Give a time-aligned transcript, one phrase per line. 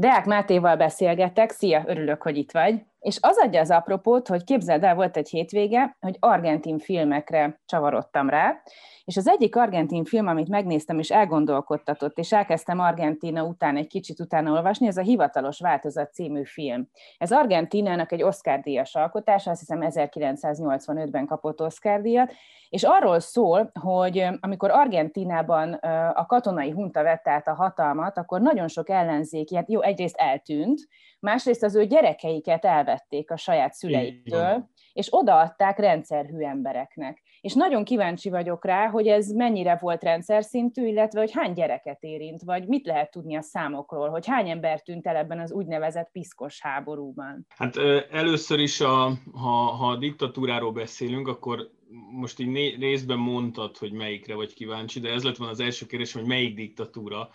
[0.00, 2.82] Deák Mátéval beszélgetek, szia, örülök, hogy itt vagy.
[2.98, 8.28] És az adja az apropót, hogy képzeld el, volt egy hétvége, hogy argentin filmekre csavarodtam
[8.28, 8.62] rá,
[9.04, 14.20] és az egyik argentin film, amit megnéztem és elgondolkodtatott, és elkezdtem Argentina után egy kicsit
[14.20, 16.88] utána olvasni, ez a Hivatalos Változat című film.
[17.18, 22.32] Ez Argentinának egy Oscar-díjas alkotása, azt hiszem 1985-ben kapott Oscar-díjat,
[22.68, 25.72] és arról szól, hogy amikor Argentinában
[26.14, 30.80] a katonai hunta vette át a hatalmat, akkor nagyon sok ellenzéki, hát jó, egyrészt eltűnt,
[31.20, 37.22] másrészt az ő gyerekeiket elvették a saját szüleiktől, és odaadták rendszerhű embereknek.
[37.40, 42.02] És nagyon kíváncsi vagyok rá, hogy ez mennyire volt rendszer szintű, illetve hogy hány gyereket
[42.02, 46.10] érint, vagy mit lehet tudni a számokról, hogy hány ember tűnt el ebben az úgynevezett
[46.12, 47.46] piszkos háborúban.
[47.48, 47.76] Hát
[48.10, 51.70] először is, a, ha, ha a diktatúráról beszélünk, akkor
[52.10, 56.12] most így részben mondtad, hogy melyikre vagy kíváncsi, de ez lett volna az első kérdés,
[56.12, 57.28] hogy melyik diktatúra.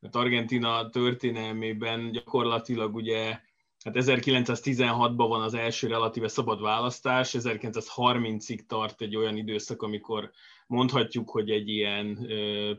[0.00, 3.40] Mert Argentina történelmében gyakorlatilag ugye
[3.84, 10.30] Hát 1916-ban van az első relatíve szabad választás, 1930-ig tart egy olyan időszak, amikor
[10.66, 12.26] mondhatjuk, hogy egy ilyen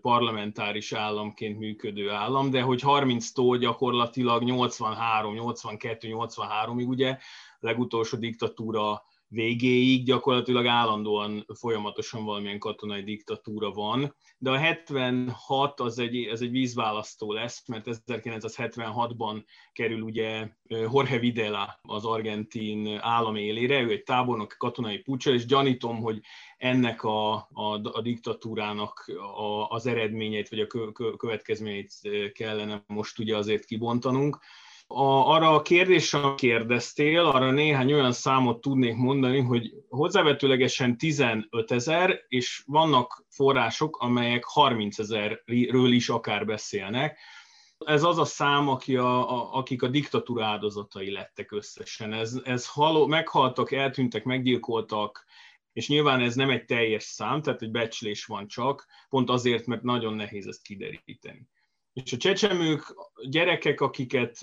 [0.02, 7.18] parlamentáris államként működő állam, de hogy 30-tól gyakorlatilag 83, 82, 83-ig ugye
[7.60, 16.28] legutolsó diktatúra végéig gyakorlatilag állandóan folyamatosan valamilyen katonai diktatúra van, de a 76 az egy,
[16.28, 23.92] az egy vízválasztó lesz, mert 1976-ban kerül ugye Jorge Videla az argentin állam élére, ő
[23.92, 26.20] egy tábornok katonai pucsa, és gyanítom, hogy
[26.58, 31.94] ennek a, a, a diktatúrának a, az eredményeit, vagy a következményeit
[32.34, 34.40] kellene most ugye azért kibontanunk
[34.92, 42.26] a, arra a kérdésre kérdeztél, arra néhány olyan számot tudnék mondani, hogy hozzávetőlegesen 15 ezer,
[42.28, 47.18] és vannak források, amelyek 30 ezerről is akár beszélnek.
[47.86, 52.14] Ez az a szám, aki a, a, akik a diktatúra áldozatai lettek összesen.
[52.14, 55.26] Ez, ez haló, meghaltak, eltűntek, meggyilkoltak,
[55.74, 59.82] és nyilván ez nem egy teljes szám, tehát egy becslés van csak, pont azért, mert
[59.82, 61.48] nagyon nehéz ezt kideríteni.
[62.04, 62.96] És a csecsemők,
[63.30, 64.38] gyerekek, akiket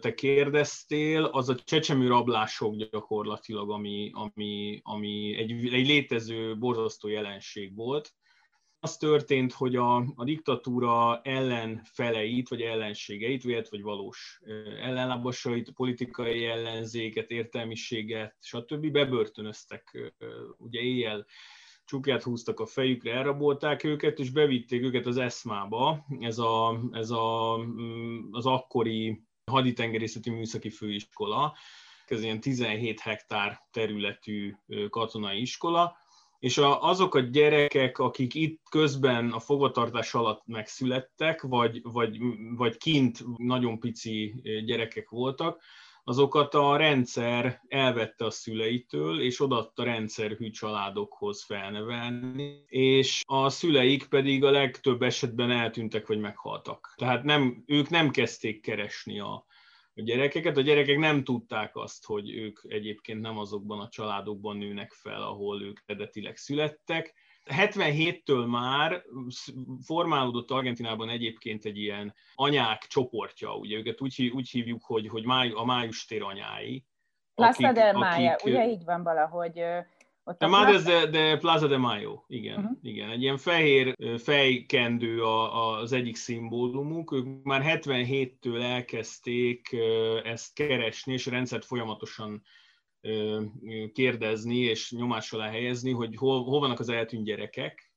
[0.00, 7.74] te kérdeztél, az a csecsemő rablások gyakorlatilag, ami, ami, ami egy, egy létező borzasztó jelenség
[7.74, 8.14] volt.
[8.80, 14.40] Az történt, hogy a, a diktatúra ellenfeleit, vagy ellenségeit, vélt vagy valós
[14.80, 18.90] ellenlábasait, politikai ellenzéket, értelmiséget, stb.
[18.90, 20.12] bebörtönöztek
[20.58, 21.26] ugye éjjel
[21.90, 27.58] csukját húztak a fejükre, elrabolták őket, és bevitték őket az eszmába, ez, a, ez a,
[27.58, 31.56] mm, az akkori haditengerészeti műszaki főiskola,
[32.06, 34.54] ez ilyen 17 hektár területű
[34.90, 35.96] katonai iskola,
[36.38, 42.18] és a, azok a gyerekek, akik itt közben a fogvatartás alatt megszülettek, vagy, vagy,
[42.56, 44.34] vagy kint nagyon pici
[44.64, 45.62] gyerekek voltak,
[46.10, 54.44] azokat a rendszer elvette a szüleitől, és odaadta rendszerhű családokhoz felnevelni, és a szüleik pedig
[54.44, 56.94] a legtöbb esetben eltűntek vagy meghaltak.
[56.96, 59.46] Tehát nem, ők nem kezdték keresni a,
[59.94, 64.92] a gyerekeket, a gyerekek nem tudták azt, hogy ők egyébként nem azokban a családokban nőnek
[64.92, 67.14] fel, ahol ők eredetileg születtek,
[67.46, 69.02] 77-től már
[69.82, 75.50] formálódott Argentinában egyébként egy ilyen anyák csoportja, ugye őket úgy, úgy hívjuk, hogy, hogy máj,
[75.54, 76.84] a május tér anyái.
[77.34, 79.62] Plaza de Mayo, ugye így van valahogy...
[80.24, 82.78] Ott a Madres de, de Plaza de Mayo, igen, uh-huh.
[82.82, 83.10] igen.
[83.10, 87.12] Egy ilyen fehér fejkendő a, az egyik szimbólumuk.
[87.12, 89.76] Ők már 77-től elkezdték
[90.24, 92.42] ezt keresni, és a rendszert folyamatosan
[93.92, 97.92] kérdezni és nyomás alá helyezni, hogy hol, hol vannak az eltűnt gyerekek,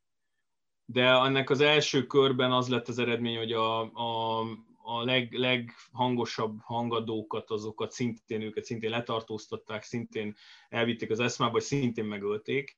[0.85, 4.39] de ennek az első körben az lett az eredmény, hogy a, a,
[4.83, 10.35] a leg, leghangosabb hangadókat, azokat szintén őket szintén letartóztatták, szintén
[10.69, 12.77] elvitték az eszmába, és szintén megölték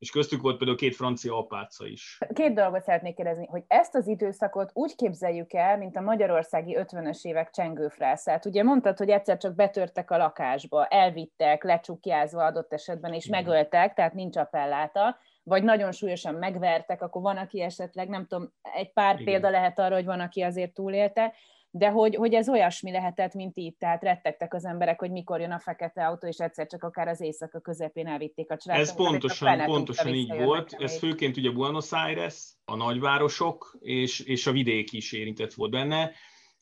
[0.00, 2.18] és köztük volt például két francia apáca is.
[2.34, 7.22] Két dolgot szeretnék kérdezni, hogy ezt az időszakot úgy képzeljük el, mint a magyarországi 50-es
[7.22, 8.46] évek csengőfrászát.
[8.46, 14.14] Ugye mondtad, hogy egyszer csak betörtek a lakásba, elvittek, lecsukjázva adott esetben, és megöltek, tehát
[14.14, 19.24] nincs appelláta, vagy nagyon súlyosan megvertek, akkor van, aki esetleg, nem tudom, egy pár Igen.
[19.24, 21.34] példa lehet arra, hogy van, aki azért túlélte,
[21.70, 25.50] de hogy, hogy ez olyasmi lehetett, mint itt, tehát rettegtek az emberek, hogy mikor jön
[25.50, 28.86] a fekete autó, és egyszer csak akár az éjszaka közepén elvitték a családot.
[28.86, 34.52] Ez pontosan, pontosan így volt, ez főként ugye Buenos Aires, a nagyvárosok, és, és a
[34.52, 36.10] vidék is érintett volt benne,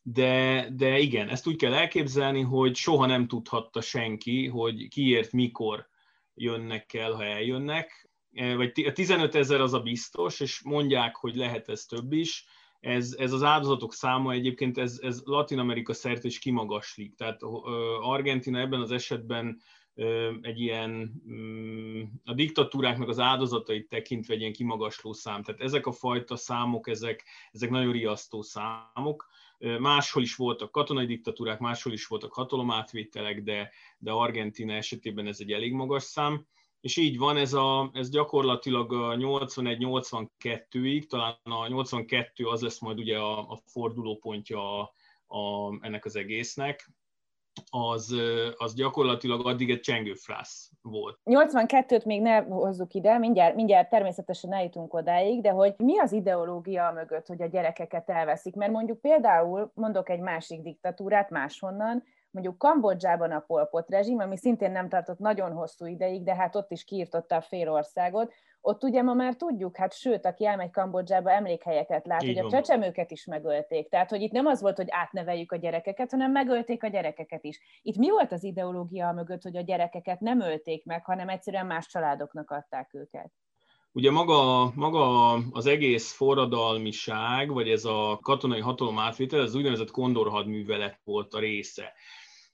[0.03, 5.89] de, de igen, ezt úgy kell elképzelni, hogy soha nem tudhatta senki, hogy kiért mikor
[6.35, 8.11] jönnek el, ha eljönnek,
[8.57, 12.47] vagy a 15 ezer az a biztos, és mondják, hogy lehet ez több is,
[12.81, 17.15] ez, ez az áldozatok száma egyébként ez, ez Latin Amerika szerte is kimagaslik.
[17.15, 17.41] Tehát
[18.01, 19.61] Argentina ebben az esetben
[20.41, 25.43] egy ilyen mm, a diktatúráknak az áldozatait tekintve egy ilyen kimagasló szám.
[25.43, 29.29] Tehát ezek a fajta számok, ezek, ezek nagyon riasztó számok.
[29.79, 35.53] Máshol is voltak katonai diktatúrák, máshol is voltak hatalomátvételek, de, de Argentina esetében ez egy
[35.53, 36.47] elég magas szám.
[36.81, 42.99] És így van, ez, a, ez gyakorlatilag a 81-82-ig, talán a 82 az lesz majd
[42.99, 44.93] ugye a, a fordulópontja a,
[45.27, 46.91] a, ennek az egésznek,
[47.71, 48.15] az,
[48.57, 51.19] az gyakorlatilag addig egy csengőfrász volt.
[51.25, 56.93] 82-t még ne hozzuk ide, mindjárt, mindjárt természetesen eljutunk odáig, de hogy mi az ideológia
[56.95, 58.55] mögött, hogy a gyerekeket elveszik?
[58.55, 62.05] Mert mondjuk például, mondok egy másik diktatúrát máshonnan,
[62.39, 66.71] mondjuk Kambodzsában a Polpot rezsim, ami szintén nem tartott nagyon hosszú ideig, de hát ott
[66.71, 71.31] is kiirtotta a fél országot, ott ugye ma már tudjuk, hát sőt, aki elmegy Kambodzsába,
[71.31, 73.89] emlékhelyeket lát, Így hogy a csecsemőket is megölték.
[73.89, 77.61] Tehát, hogy itt nem az volt, hogy átneveljük a gyerekeket, hanem megölték a gyerekeket is.
[77.83, 81.87] Itt mi volt az ideológia mögött, hogy a gyerekeket nem ölték meg, hanem egyszerűen más
[81.87, 83.33] családoknak adták őket?
[83.93, 91.01] Ugye maga, maga az egész forradalmiság, vagy ez a katonai hatalom átvétel, ez úgynevezett kondorhadművelet
[91.05, 91.93] volt a része.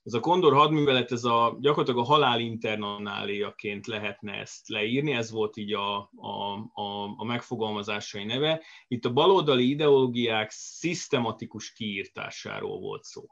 [0.05, 5.57] Ez a Kondor hadművelet, ez a, gyakorlatilag a halál internanáléjaként lehetne ezt leírni, ez volt
[5.57, 8.63] így a, a, a, a megfogalmazásai neve.
[8.89, 13.23] Itt a baloldali ideológiák szisztematikus kiírtásáról volt szó.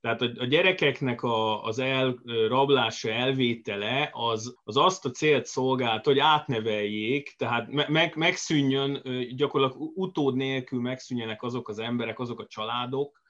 [0.00, 6.18] Tehát a, a gyerekeknek a, az elrablása, elvétele az, az azt a célt szolgálta, hogy
[6.18, 9.02] átneveljék, tehát meg, megszűnjön,
[9.36, 13.20] gyakorlatilag utód nélkül megszűnjenek azok az emberek, azok a családok,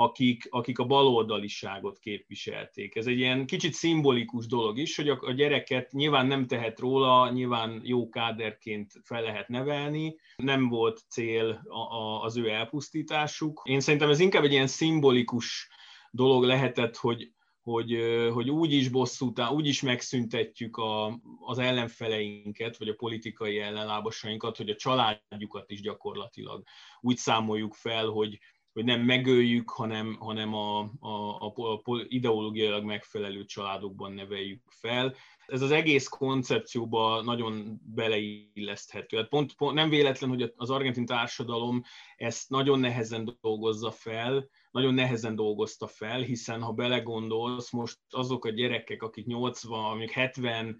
[0.00, 2.96] akik, akik a baloldaliságot képviselték.
[2.96, 7.30] Ez egy ilyen kicsit szimbolikus dolog is, hogy a, a gyereket nyilván nem tehet róla,
[7.30, 13.62] nyilván jó káderként fel lehet nevelni, nem volt cél a, a, az ő elpusztításuk.
[13.64, 15.68] Én szerintem ez inkább egy ilyen szimbolikus
[16.10, 17.98] dolog lehetett, hogy, hogy,
[18.32, 24.70] hogy úgy is bosszút, úgy is megszüntetjük a, az ellenfeleinket, vagy a politikai ellenlábasainkat, hogy
[24.70, 26.62] a családjukat is gyakorlatilag
[27.00, 28.38] úgy számoljuk fel, hogy,
[28.72, 35.14] hogy nem megöljük, hanem, hanem a, a, a, a ideológiailag megfelelő családokban neveljük fel.
[35.46, 39.16] Ez az egész koncepcióba nagyon beleilleszthető.
[39.16, 41.82] Hát pont, pont nem véletlen, hogy az argentin társadalom
[42.16, 48.50] ezt nagyon nehezen dolgozza fel, nagyon nehezen dolgozta fel, hiszen ha belegondolsz, most azok a
[48.50, 50.76] gyerekek, akik 80, amik 70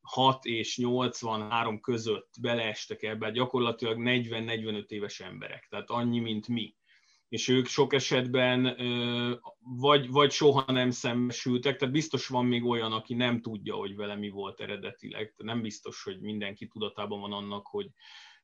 [0.00, 6.74] 6 és 83 között beleestek ebbe, gyakorlatilag 40-45 éves emberek, tehát annyi, mint mi
[7.30, 8.76] és ők sok esetben
[9.78, 14.14] vagy, vagy soha nem szembesültek, tehát biztos van még olyan, aki nem tudja, hogy vele
[14.14, 17.90] mi volt eredetileg, nem biztos, hogy mindenki tudatában van annak, hogy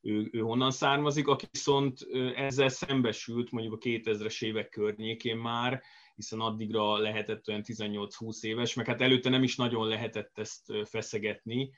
[0.00, 2.06] ő, ő honnan származik, aki viszont
[2.36, 5.82] ezzel szembesült mondjuk a 2000-es évek környékén már,
[6.14, 11.70] hiszen addigra lehetett olyan 18-20 éves, meg hát előtte nem is nagyon lehetett ezt feszegetni,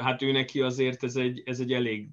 [0.00, 2.08] hát ő neki azért ez egy, ez egy elég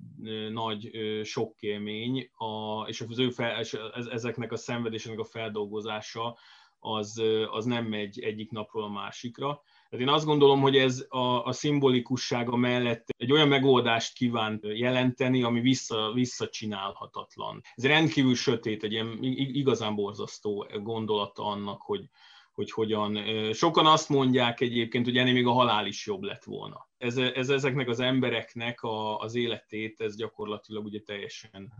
[0.51, 0.91] nagy
[1.23, 3.77] sok élmény, a, és az ő fel, és
[4.11, 6.37] ezeknek a szenvedésének a feldolgozása
[6.79, 7.21] az,
[7.51, 9.61] az nem megy egyik napról a másikra.
[9.89, 15.43] Tehát én azt gondolom, hogy ez a, a szimbolikussága mellett egy olyan megoldást kíván jelenteni,
[15.43, 17.61] ami vissza, visszacsinálhatatlan.
[17.75, 22.09] Ez rendkívül sötét, egy ilyen igazán borzasztó gondolata annak, hogy,
[22.53, 23.19] hogy hogyan.
[23.53, 26.89] Sokan azt mondják egyébként, hogy ennél még a halál is jobb lett volna.
[26.97, 31.73] Ez, ez ezeknek az embereknek a, az életét ez gyakorlatilag ugye teljesen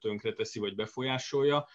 [0.00, 1.66] tönkreteszi vagy befolyásolja,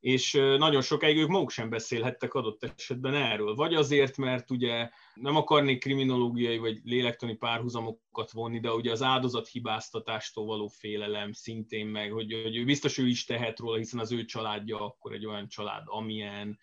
[0.00, 3.54] és nagyon sokáig ők maguk sem beszélhettek adott esetben erről.
[3.54, 9.48] Vagy azért, mert ugye nem akarnék kriminológiai vagy lélektani párhuzamokat vonni, de ugye az áldozat
[9.48, 14.12] hibáztatástól való félelem szintén meg, hogy, hogy ő biztos ő is tehet róla, hiszen az
[14.12, 16.58] ő családja akkor egy olyan család, amilyen,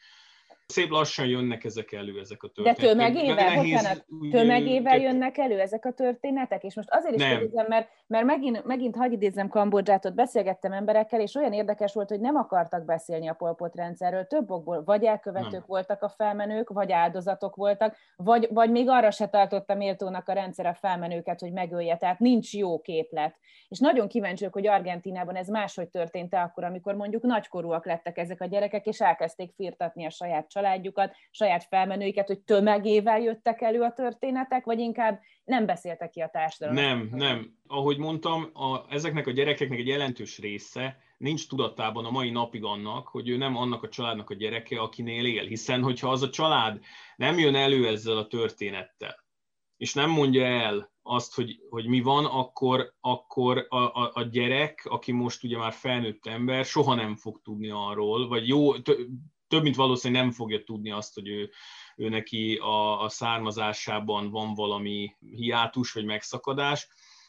[0.68, 2.84] Szép lassan jönnek ezek elő, ezek a történetek.
[2.84, 6.64] De tömegével, bocsánat, tömegével jönnek elő ezek a történetek?
[6.64, 11.22] És most azért is kérdezem, mert, mert megint, megint hagyj idézzem Kambodzsát, ott beszélgettem emberekkel,
[11.22, 15.52] és olyan érdekes volt, hogy nem akartak beszélni a polpot rendszerről, több okból, vagy elkövetők
[15.52, 15.64] nem.
[15.66, 20.66] voltak a felmenők, vagy áldozatok voltak, vagy, vagy még arra se tartotta méltónak a rendszer
[20.66, 23.36] a felmenőket, hogy megölje, tehát nincs jó képlet.
[23.68, 28.42] És nagyon kíváncsiak, hogy Argentinában ez máshogy történt -e akkor, amikor mondjuk nagykorúak lettek ezek
[28.42, 33.94] a gyerekek, és elkezdték firtatni a saját családjukat, saját felmenőiket, hogy tömegével jöttek elő a
[33.94, 36.84] történetek, vagy inkább nem beszéltek ki a társadalom?
[36.84, 37.58] Nem, nem.
[37.68, 43.08] Ahogy mondtam, a, ezeknek a gyerekeknek egy jelentős része nincs tudatában a mai napig annak,
[43.08, 45.46] hogy ő nem annak a családnak a gyereke, akinél él.
[45.46, 46.80] Hiszen, hogyha az a család
[47.16, 49.24] nem jön elő ezzel a történettel,
[49.78, 54.86] és nem mondja el azt, hogy, hogy mi van, akkor, akkor a, a, a gyerek,
[54.90, 58.72] aki most ugye már felnőtt ember, soha nem fog tudni arról, vagy jó,
[59.56, 61.50] több mint valószínűleg nem fogja tudni azt, hogy ő,
[61.96, 66.88] ő neki a, a származásában van valami hiátus vagy megszakadás,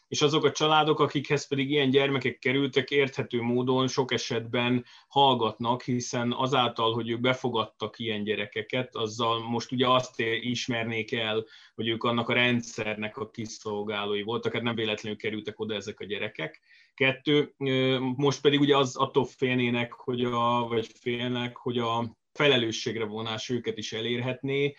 [0.09, 6.33] és azok a családok, akikhez pedig ilyen gyermekek kerültek, érthető módon sok esetben hallgatnak, hiszen
[6.33, 12.29] azáltal, hogy ők befogadtak ilyen gyerekeket, azzal most ugye azt ismernék el, hogy ők annak
[12.29, 16.61] a rendszernek a kiszolgálói voltak, hát nem véletlenül kerültek oda ezek a gyerekek.
[16.97, 17.55] Kettő,
[18.17, 23.79] most pedig ugye az attól félnének, hogy a, vagy félnek, hogy a felelősségre vonás őket
[23.79, 24.75] is elérhetné,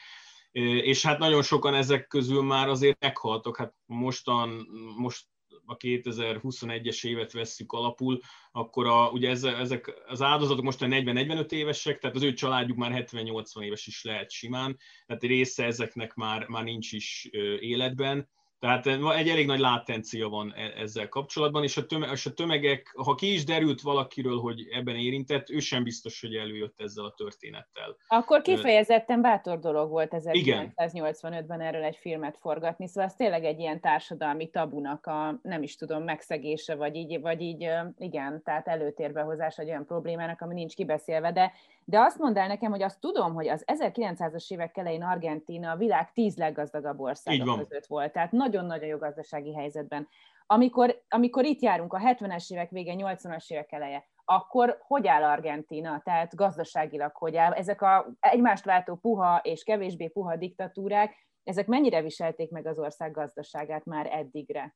[0.82, 3.58] és hát nagyon sokan ezek közül már azért meghaltak.
[3.58, 5.26] Hát mostan, most
[5.66, 8.20] a 2021-es évet vesszük alapul,
[8.52, 13.06] akkor a, ugye ez, ezek az áldozatok most 40-45 évesek, tehát az ő családjuk már
[13.12, 18.86] 70-80 éves is lehet simán, tehát része ezeknek már, már nincs is életben, tehát
[19.16, 23.16] egy elég nagy látencia van e, ezzel kapcsolatban, és a, tömeg, és a tömegek, ha
[23.16, 27.98] ki is derült valakiről, hogy ebben érintett, ő sem biztos, hogy előjött ezzel a történettel.
[28.08, 33.82] Akkor kifejezetten bátor dolog volt 1985-ben erről egy filmet forgatni, szóval ez tényleg egy ilyen
[33.82, 39.58] társadalmi tabunak a, nem is tudom, megszegése, vagy így, vagy így igen, tehát előtérbe hozás
[39.58, 41.52] egy olyan problémának, ami nincs kibeszélve, de
[41.90, 45.76] de azt mondd el nekem, hogy azt tudom, hogy az 1900-as évek elején Argentína a
[45.76, 50.08] világ tíz leggazdagabb országa között volt, tehát nagyon-nagyon jó gazdasági helyzetben.
[50.46, 56.02] Amikor, amikor itt járunk a 70-es évek vége, 80-as évek eleje, akkor hogy áll Argentína?
[56.04, 57.52] Tehát gazdaságilag hogy áll?
[57.52, 63.12] Ezek a egymást váltó puha és kevésbé puha diktatúrák, ezek mennyire viselték meg az ország
[63.12, 64.76] gazdaságát már eddigre?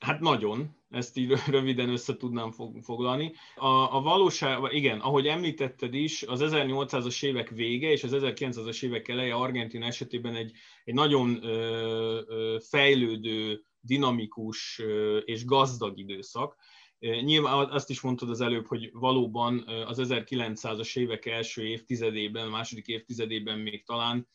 [0.00, 2.52] Hát nagyon, ezt így röviden össze tudnám
[2.82, 3.32] foglalni.
[3.56, 9.08] A, a valóság, igen, ahogy említetted is, az 1800-as évek vége és az 1900-as évek
[9.08, 10.52] eleje Argentina esetében egy,
[10.84, 16.56] egy nagyon ö, ö, fejlődő, dinamikus ö, és gazdag időszak.
[16.98, 23.58] Nyilván azt is mondtad az előbb, hogy valóban az 1900-as évek első évtizedében, második évtizedében
[23.58, 24.28] még talán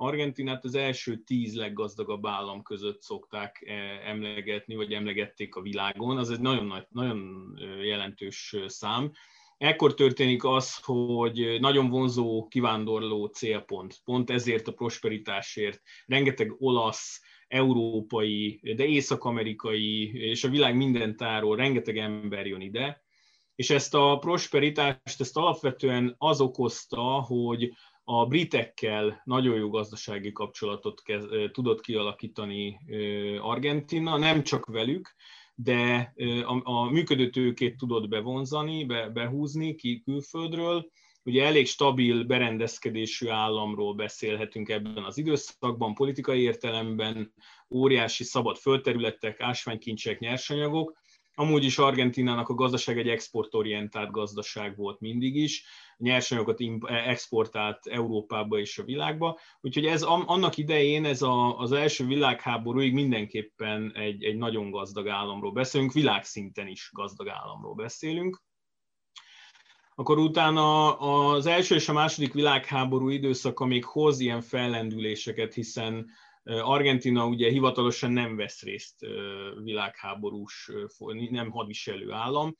[0.00, 6.18] Argentinát az első tíz leggazdagabb állam között szokták eh, emlegetni, vagy emlegették a világon.
[6.18, 7.52] Az egy nagyon, nagy, nagyon
[7.82, 9.12] jelentős szám.
[9.58, 18.60] Ekkor történik az, hogy nagyon vonzó kivándorló célpont, pont ezért a prosperitásért rengeteg olasz, európai,
[18.76, 23.02] de észak-amerikai és a világ minden táról rengeteg ember jön ide,
[23.54, 27.72] és ezt a prosperitást, ezt alapvetően az okozta, hogy
[28.04, 32.80] a britekkel nagyon jó gazdasági kapcsolatot kez, tudott kialakítani
[33.40, 35.14] Argentina, nem csak velük,
[35.54, 36.12] de
[36.44, 40.90] a, a működőtőkét tudott bevonzani, be, behúzni ki külföldről.
[41.22, 47.34] Ugye elég stabil berendezkedésű államról beszélhetünk ebben az időszakban, politikai értelemben,
[47.70, 50.98] óriási szabad földterületek, ásványkincsek, nyersanyagok,
[51.34, 55.64] Amúgy is Argentinának a gazdaság egy exportorientált gazdaság volt mindig is,
[56.00, 62.92] nyersanyagokat exportált Európába és a világba, úgyhogy ez annak idején ez a, az első világháborúig
[62.92, 68.42] mindenképpen egy, egy nagyon gazdag államról beszélünk, világszinten is gazdag államról beszélünk.
[69.94, 76.10] Akkor utána az első és a második világháború időszaka még hoz ilyen fellendüléseket, hiszen
[76.42, 79.06] Argentina ugye hivatalosan nem vesz részt
[79.62, 80.70] világháborús,
[81.30, 82.56] nem hadviselő állam,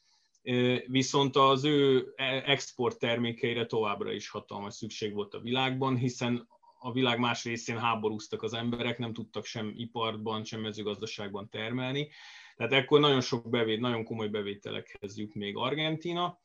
[0.86, 6.92] viszont az ő e, export termékeire továbbra is hatalmas szükség volt a világban, hiszen a
[6.92, 12.08] világ más részén háborúztak az emberek, nem tudtak sem iparban, sem mezőgazdaságban termelni.
[12.56, 16.38] Tehát ekkor nagyon sok bevét, nagyon komoly bevételekhez jut még Argentina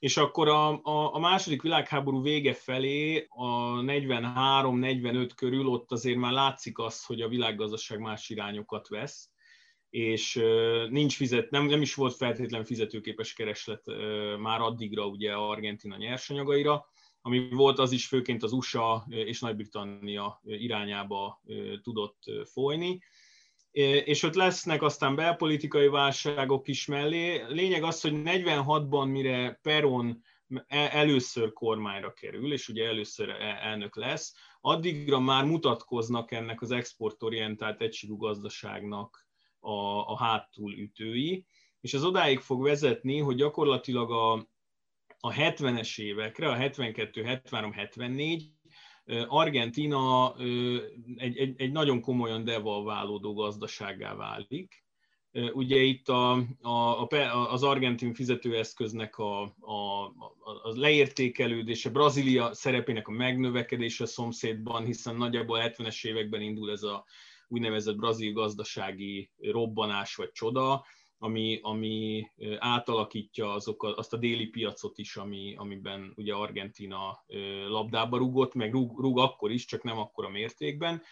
[0.00, 6.32] és akkor a, a, a második világháború vége felé, a 43-45 körül ott azért már
[6.32, 9.29] látszik az, hogy a világgazdaság más irányokat vesz,
[9.90, 10.34] és
[10.88, 13.82] nincs fizet, nem, nem is volt feltétlen fizetőképes kereslet
[14.38, 16.86] már addigra ugye Argentina nyersanyagaira,
[17.22, 21.42] ami volt az is főként az USA és Nagy-Britannia irányába
[21.82, 22.98] tudott folyni
[24.04, 27.44] és ott lesznek aztán belpolitikai válságok is mellé.
[27.48, 30.22] Lényeg az, hogy 46-ban, mire Peron
[30.66, 36.70] e, először kormányra kerül, és ugye először e, elnök lesz, addigra már mutatkoznak ennek az
[36.70, 39.28] exportorientált egységű gazdaságnak
[39.60, 41.46] a, a hátulütői,
[41.80, 44.32] és ez odáig fog vezetni, hogy gyakorlatilag a,
[45.20, 48.50] a 70-es évekre, a 72, 73, 74
[49.28, 50.34] Argentina
[51.16, 54.84] egy, egy, egy nagyon komolyan devalválódó gazdaságá válik.
[55.52, 57.06] Ugye itt a, a,
[57.50, 60.04] az argentin fizetőeszköznek a, a,
[60.62, 67.04] a leértékelődése, Brazília szerepének a megnövekedése a szomszédban, hiszen nagyjából 70-es években indul ez a
[67.50, 70.84] úgynevezett brazil gazdasági robbanás vagy csoda,
[71.18, 72.26] ami, ami
[72.58, 77.24] átalakítja azok a, azt a déli piacot is, ami, amiben ugye Argentina
[77.68, 81.02] labdába rúgott, meg rúg, rúg akkor is, csak nem akkora mértékben,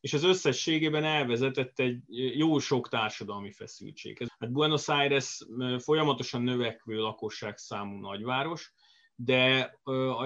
[0.00, 2.02] és az összességében elvezetett egy
[2.36, 4.26] jó sok társadalmi feszültség.
[4.38, 5.46] Hát Buenos Aires
[5.78, 8.72] folyamatosan növekvő lakosság számú nagyváros,
[9.14, 9.74] de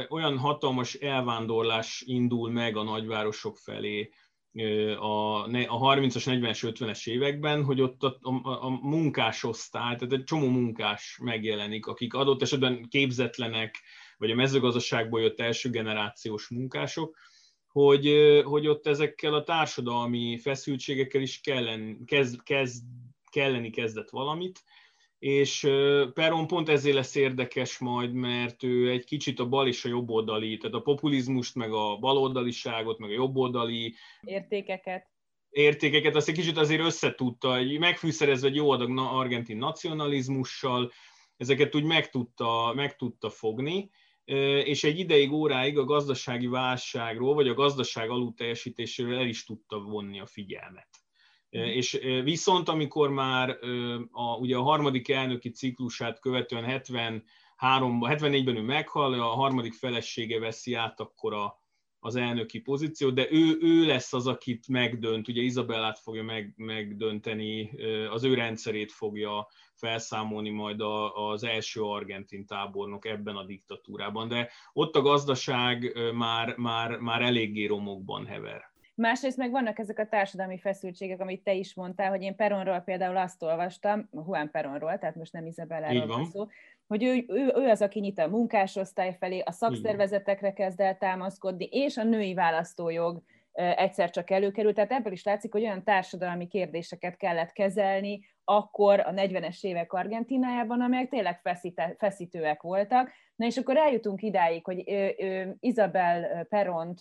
[0.09, 4.11] olyan hatalmas elvándorlás indul meg a nagyvárosok felé
[4.99, 10.49] a, a 30-as, 40-es, 50-es években, hogy ott a, a, a munkásosztály, tehát egy csomó
[10.49, 13.81] munkás megjelenik, akik adott esetben képzetlenek,
[14.19, 17.17] vagy a mezőgazdaságból jött első generációs munkások,
[17.67, 18.13] hogy,
[18.45, 22.85] hogy ott ezekkel a társadalmi feszültségekkel is kellen, kezd, kezd,
[23.31, 24.63] kelleni kezdett valamit,
[25.19, 25.61] és
[26.15, 30.57] Peron pont ezért lesz érdekes majd, mert ő egy kicsit a bal és a jobboldali,
[30.57, 35.07] tehát a populizmust, meg a baloldaliságot, meg a jobboldali értékeket
[35.51, 40.93] értékeket, azt egy kicsit azért összetudta, megfűszerezve egy jó adag argentin nacionalizmussal,
[41.37, 43.91] ezeket úgy meg tudta, meg tudta fogni,
[44.65, 50.21] és egy ideig, óráig a gazdasági válságról, vagy a gazdaság alulteljesítéséről el is tudta vonni
[50.21, 50.88] a figyelmet.
[51.57, 51.63] Mm.
[51.63, 53.59] És viszont amikor már
[54.11, 60.75] a, ugye a harmadik elnöki ciklusát követően 73 74-ben ő meghal, a harmadik felesége veszi
[60.75, 61.59] át akkor a,
[62.01, 67.71] az elnöki pozíciót, de ő, ő lesz az, akit megdönt, ugye Izabellát fogja meg, megdönteni,
[68.11, 74.51] az ő rendszerét fogja felszámolni majd a, az első argentin tábornok ebben a diktatúrában, de
[74.73, 78.77] ott a gazdaság már, már, már eléggé romokban hever.
[78.99, 83.17] Másrészt meg vannak ezek a társadalmi feszültségek, amit te is mondtál, hogy én Peronról például
[83.17, 86.47] azt olvastam, Juan Peronról, tehát most nem Izabelláról van szó,
[86.87, 91.65] hogy ő, ő, ő az, aki nyit a munkásosztály felé, a szakszervezetekre kezd el támaszkodni,
[91.65, 94.75] és a női választójog egyszer csak előkerült.
[94.75, 100.81] Tehát ebből is látszik, hogy olyan társadalmi kérdéseket kellett kezelni akkor a 40-es évek Argentinájában,
[100.81, 101.41] amelyek tényleg
[101.99, 103.11] feszítőek voltak.
[103.37, 104.85] Na és akkor eljutunk idáig, hogy
[105.61, 106.99] Isabel Peront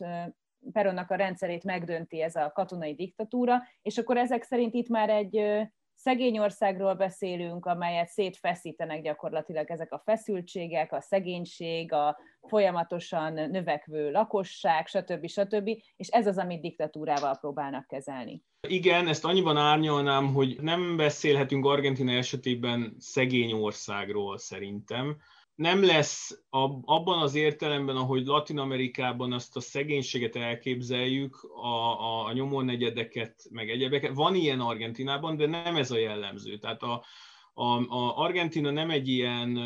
[0.71, 5.67] Peronnak a rendszerét megdönti ez a katonai diktatúra, és akkor ezek szerint itt már egy
[5.97, 14.87] szegény országról beszélünk, amelyet szétfeszítenek gyakorlatilag ezek a feszültségek, a szegénység, a folyamatosan növekvő lakosság,
[14.87, 15.27] stb.
[15.27, 15.69] stb.
[15.95, 18.43] És ez az, amit diktatúrával próbálnak kezelni.
[18.67, 25.17] Igen, ezt annyiban árnyalnám, hogy nem beszélhetünk Argentina esetében szegény országról szerintem,
[25.57, 26.43] nem lesz
[26.85, 34.13] abban az értelemben, ahogy Latin Amerikában azt a szegénységet elképzeljük, a, a, nyomornegyedeket, meg egyebeket.
[34.13, 36.57] Van ilyen Argentinában, de nem ez a jellemző.
[36.57, 37.05] Tehát a,
[37.53, 39.57] a, a Argentina nem egy ilyen,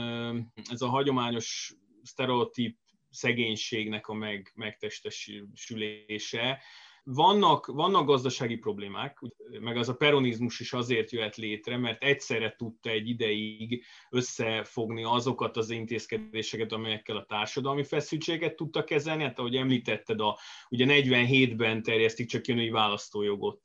[0.69, 1.73] ez a hagyományos
[2.03, 2.77] sztereotíp
[3.09, 6.61] szegénységnek a meg, megtestesülése,
[7.03, 9.19] vannak, vannak gazdasági problémák,
[9.59, 15.57] meg az a peronizmus is azért jöhet létre, mert egyszerre tudta egy ideig összefogni azokat
[15.57, 19.23] az intézkedéseket, amelyekkel a társadalmi feszültséget tudta kezelni.
[19.23, 20.37] Hát ahogy említetted, a,
[20.69, 23.59] ugye 47-ben terjesztik csak a női választójogot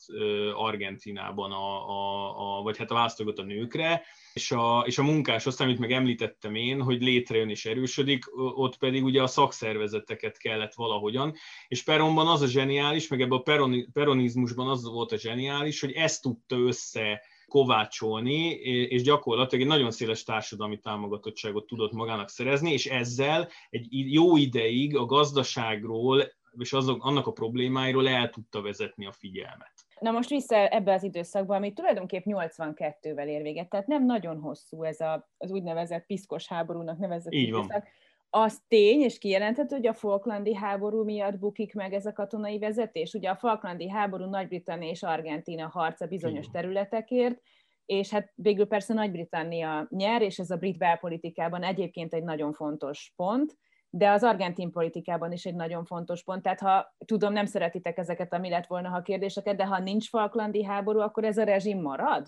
[0.54, 5.46] Argentinában, a, a, a, vagy hát a választójogot a nőkre, és a, és a munkás,
[5.46, 10.74] azt, amit meg említettem én, hogy létrejön és erősödik, ott pedig ugye a szakszervezeteket kellett
[10.74, 11.34] valahogyan,
[11.68, 15.92] és Peronban az a zseniális, meg ebben a peroni, peronizmusban az volt a zseniális, hogy
[15.92, 18.50] ezt tudta össze kovácsolni,
[18.88, 24.96] és gyakorlatilag egy nagyon széles társadalmi támogatottságot tudott magának szerezni, és ezzel egy jó ideig
[24.96, 29.72] a gazdaságról és azok, annak a problémáiról el tudta vezetni a figyelmet.
[30.00, 34.82] Na most vissza ebbe az időszakba, ami tulajdonképp 82-vel ér véget, tehát nem nagyon hosszú
[34.82, 37.70] ez a, az úgynevezett piszkos háborúnak nevezett Így időszak.
[37.70, 37.84] Van.
[38.30, 43.14] Az tény, és kijelenthető, hogy a Falklandi háború miatt bukik meg ez a katonai vezetés.
[43.14, 47.40] Ugye a Falklandi háború Nagy-Britannia és Argentína harca bizonyos területekért,
[47.86, 53.12] és hát végül persze Nagy-Britannia nyer, és ez a brit belpolitikában egyébként egy nagyon fontos
[53.16, 53.56] pont,
[53.90, 56.42] de az argentin politikában is egy nagyon fontos pont.
[56.42, 60.08] Tehát ha tudom, nem szeretitek ezeket a mi lett volna, ha kérdéseket, de ha nincs
[60.08, 62.26] Falklandi háború, akkor ez a rezsim marad?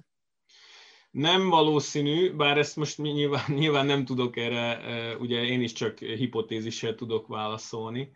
[1.10, 5.98] Nem valószínű, bár ezt most nyilván, nyilván nem tudok erre, e, ugye én is csak
[5.98, 8.10] hipotézissel tudok válaszolni.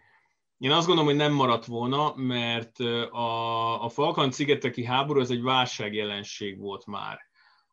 [0.59, 5.43] Én azt gondolom, hogy nem maradt volna, mert e, a, a Falkland-szigeteki háború az egy
[5.43, 7.31] válságjelenség volt már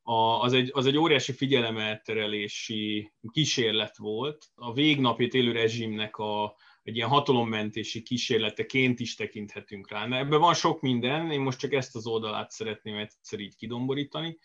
[0.09, 4.45] a, az, egy, az egy óriási figyelemelterelési kísérlet volt.
[4.55, 10.03] A végnapét élő rezsimnek a, egy ilyen hatalommentési kísérleteként is tekinthetünk rá.
[10.03, 14.37] Ebben van sok minden, én most csak ezt az oldalát szeretném egyszer így kidomborítani.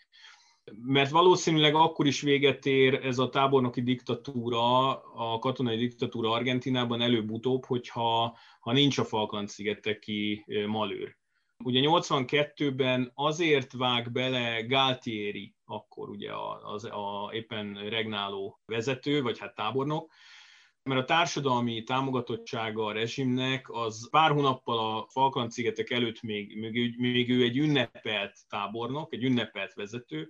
[0.73, 7.65] Mert valószínűleg akkor is véget ér ez a tábornoki diktatúra, a katonai diktatúra Argentinában előbb-utóbb,
[7.65, 11.17] hogyha ha nincs a Falkland-szigeteki malőr.
[11.63, 16.31] Ugye 82-ben azért vág bele Galtieri, akkor ugye
[16.63, 20.11] az, a, éppen regnáló vezető, vagy hát tábornok,
[20.85, 27.29] mert a társadalmi támogatottsága a rezsimnek az pár hónappal a Falkland-szigetek előtt még, még, még
[27.29, 30.29] ő egy ünnepelt tábornok, egy ünnepelt vezető,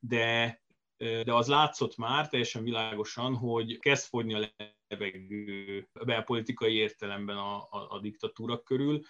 [0.00, 0.60] de,
[0.96, 4.48] de az látszott már teljesen világosan, hogy kezd fogyni a
[4.88, 9.02] levegő belpolitikai értelemben a, a, a diktatúra körül,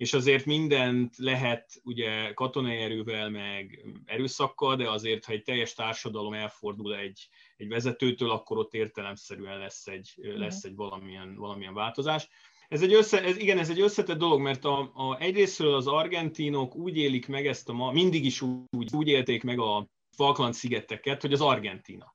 [0.00, 6.32] és azért mindent lehet ugye katonai erővel, meg erőszakkal, de azért, ha egy teljes társadalom
[6.32, 12.28] elfordul egy, egy vezetőtől, akkor ott értelemszerűen lesz egy, lesz egy valamilyen, valamilyen változás.
[12.68, 16.76] Ez egy össze, ez, igen, ez egy összetett dolog, mert a, a, egyrésztről az argentinok
[16.76, 21.32] úgy élik meg ezt a ma, mindig is úgy, úgy élték meg a Falkland-szigeteket, hogy
[21.32, 22.14] az Argentina.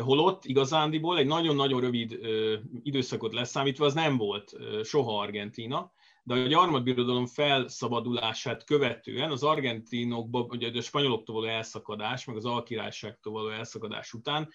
[0.00, 6.34] Holott igazándiból egy nagyon-nagyon rövid ö, időszakot leszámítva az nem volt ö, soha Argentina, de
[6.34, 13.48] a gyarmatbirodalom felszabadulását követően az argentinokban, ugye a spanyoloktól való elszakadás, meg az alkirályságtól való
[13.48, 14.48] elszakadás után,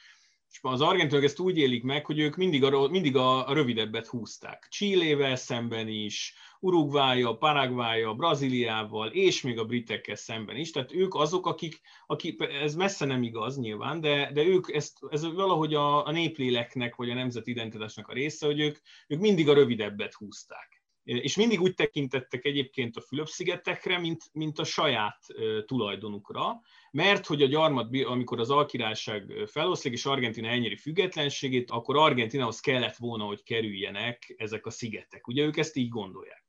[0.55, 4.67] és az argentinok ezt úgy élik meg, hogy ők mindig a, mindig a, rövidebbet húzták.
[4.69, 10.71] Csillével szemben is, Uruguaya, Paraguaya, Brazíliával, és még a britekkel szemben is.
[10.71, 15.33] Tehát ők azok, akik, akik ez messze nem igaz nyilván, de, de ők ezt, ez
[15.33, 19.53] valahogy a, a népléleknek, vagy a nemzeti identitásnak a része, hogy ők, ők mindig a
[19.53, 20.74] rövidebbet húzták
[21.05, 25.25] és mindig úgy tekintettek egyébként a Fülöp-szigetekre, mint, mint a saját
[25.65, 32.59] tulajdonukra, mert hogy a gyarmat, amikor az alkirályság feloszlik, és Argentina elnyeri függetlenségét, akkor Argentinához
[32.59, 35.27] kellett volna, hogy kerüljenek ezek a szigetek.
[35.27, 36.44] Ugye ők ezt így gondolják.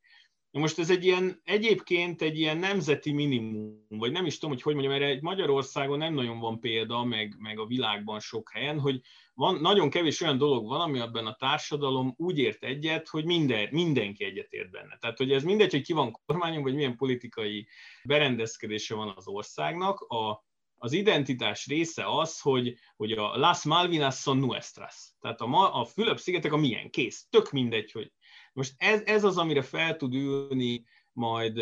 [0.57, 4.63] Na most ez egy ilyen, egyébként egy ilyen nemzeti minimum, vagy nem is tudom, hogy
[4.63, 9.01] hogy mondjam, erre Magyarországon nem nagyon van példa, meg, meg a világban sok helyen, hogy
[9.35, 13.69] van, nagyon kevés olyan dolog van, ami abban a társadalom úgy ért egyet, hogy minden,
[13.71, 14.97] mindenki egyet ért benne.
[15.01, 17.67] Tehát, hogy ez mindegy, hogy ki van kormányon, vagy milyen politikai
[18.05, 20.45] berendezkedése van az országnak, a,
[20.79, 25.15] az identitás része az, hogy, hogy a Las Malvinas son nuestras.
[25.21, 27.27] Tehát a, a Fülöp-szigetek a milyen, kész.
[27.31, 28.13] Tök mindegy, hogy
[28.57, 31.61] most ez, ez az, amire fel tud ülni majd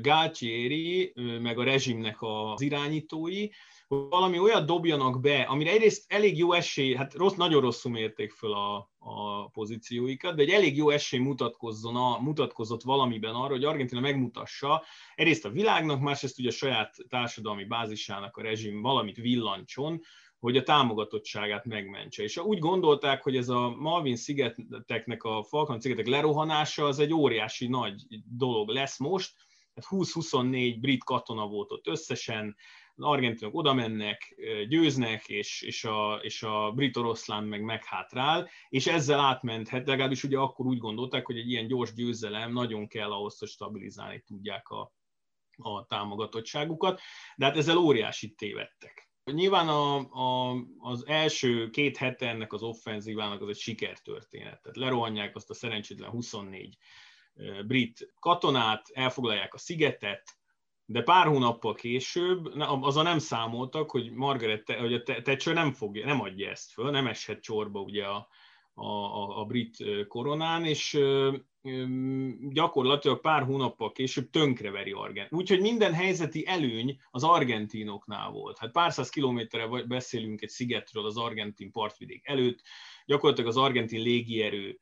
[0.00, 3.48] Galtieri, meg a rezsimnek az irányítói,
[3.88, 8.32] hogy valami olyat dobjanak be, amire egyrészt elég jó esély, hát rossz, nagyon rosszul mérték
[8.32, 13.64] föl a, a pozícióikat, de egy elég jó esély mutatkozzon a, mutatkozott valamiben arra, hogy
[13.64, 20.00] Argentina megmutassa egyrészt a világnak, másrészt ugye a saját társadalmi bázisának a rezsim valamit villancson,
[20.40, 22.22] hogy a támogatottságát megmentse.
[22.22, 27.68] És úgy gondolták, hogy ez a Malvin szigeteknek, a Falkland szigetek lerohanása az egy óriási
[27.68, 29.34] nagy dolog lesz most,
[29.74, 32.56] hát 20-24 brit katona volt ott összesen,
[32.94, 34.34] az argentinok oda mennek,
[34.68, 40.38] győznek, és, és, a, és a brit oroszlán meg meghátrál, és ezzel átmenthet, legalábbis ugye
[40.38, 44.92] akkor úgy gondolták, hogy egy ilyen gyors győzelem nagyon kell ahhoz, hogy stabilizálni tudják a,
[45.56, 47.00] a támogatottságukat,
[47.36, 49.09] de hát ezzel óriási tévedtek.
[49.32, 54.62] Nyilván a, a, az első két hete ennek az offenzívának az egy sikertörténet.
[54.62, 56.76] Tehát lerohanják azt a szerencsétlen 24
[57.66, 60.38] brit katonát, elfoglalják a szigetet,
[60.84, 66.20] de pár hónappal később azzal nem számoltak, hogy Margaret, hogy a Thatcher nem, fogja, nem
[66.20, 68.28] adja ezt föl, nem eshet csorba ugye a,
[68.74, 69.76] a, a, a brit
[70.08, 70.98] koronán, és
[72.50, 75.32] gyakorlatilag pár hónappal később tönkreveri Argent.
[75.32, 78.58] Úgyhogy minden helyzeti előny az argentinoknál volt.
[78.58, 82.62] Hát pár száz kilométerre beszélünk egy szigetről az argentin partvidék előtt,
[83.06, 84.78] gyakorlatilag az argentin légierő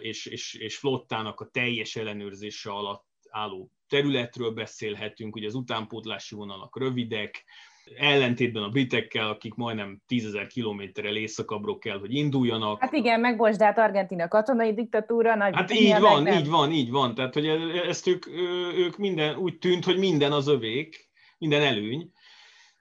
[0.00, 6.78] és, és, és flottának a teljes ellenőrzése alatt álló területről beszélhetünk, ugye az utánpótlási vonalak
[6.78, 7.44] rövidek,
[7.96, 12.80] ellentétben a britekkel, akik majdnem tízezer kilométerrel északabbról kell, hogy induljanak.
[12.80, 16.38] Hát igen, meg de hát Argentina katonai diktatúra, nagy Hát így van, nem.
[16.38, 17.14] így van, így van.
[17.14, 17.46] Tehát, hogy
[17.88, 18.26] ezt ők,
[18.76, 22.12] ők minden, úgy tűnt, hogy minden az övék, minden előny,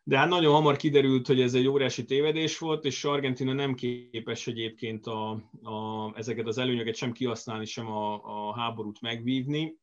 [0.04, 4.48] de hát nagyon hamar kiderült, hogy ez egy óriási tévedés volt, és Argentina nem képes
[4.48, 5.30] egyébként a,
[5.64, 9.76] a, ezeket az előnyöket sem kihasználni, sem a, a háborút megvívni.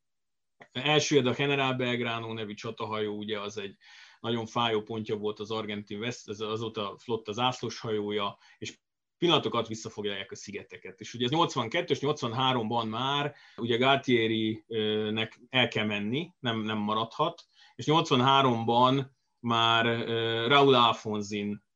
[0.72, 3.76] Első a General Belgrano nevű csatahajó, ugye az egy
[4.20, 8.78] nagyon fájó pontja volt az argentin West, ez azóta flott az ászlós hajója, és
[9.18, 11.00] pillanatokat visszafoglalják a szigeteket.
[11.00, 17.44] És ugye ez 82 és 83-ban már ugye Galtieri-nek el kell menni, nem, nem maradhat,
[17.74, 19.06] és 83-ban
[19.40, 20.06] már
[20.46, 21.66] Raúl Alfonzin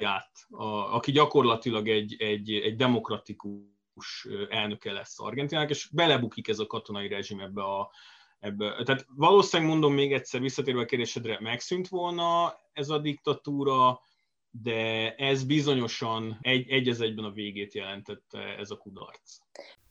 [0.00, 6.66] át, a, aki gyakorlatilag egy, egy, egy demokratikus elnöke lesz Argentinának, és belebukik ez a
[6.66, 7.90] katonai rezsim ebbe a,
[8.40, 8.82] ebből.
[8.82, 14.00] Tehát valószínűleg mondom még egyszer, visszatérve a kérdésedre, megszűnt volna ez a diktatúra,
[14.50, 19.38] de ez bizonyosan egy, egy az egyben a végét jelentette ez a kudarc.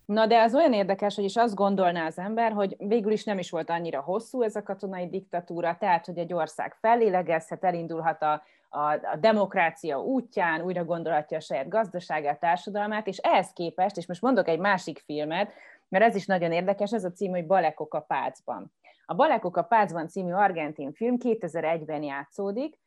[0.06, 3.38] Na de az olyan érdekes, hogy is azt gondolná az ember, hogy végül is nem
[3.38, 8.44] is volt annyira hosszú ez a katonai diktatúra, tehát hogy egy ország fellélegezhet, elindulhat a,
[8.70, 14.22] a, a demokrácia útján, újra gondolhatja a saját gazdaságát, társadalmát, és ehhez képest, és most
[14.22, 15.54] mondok egy másik filmet,
[15.90, 18.74] mert ez is nagyon érdekes, ez a cím, hogy Balekok a Pácban.
[19.06, 22.80] A Balekok a Pácban című argentin film 2001-ben játszódik,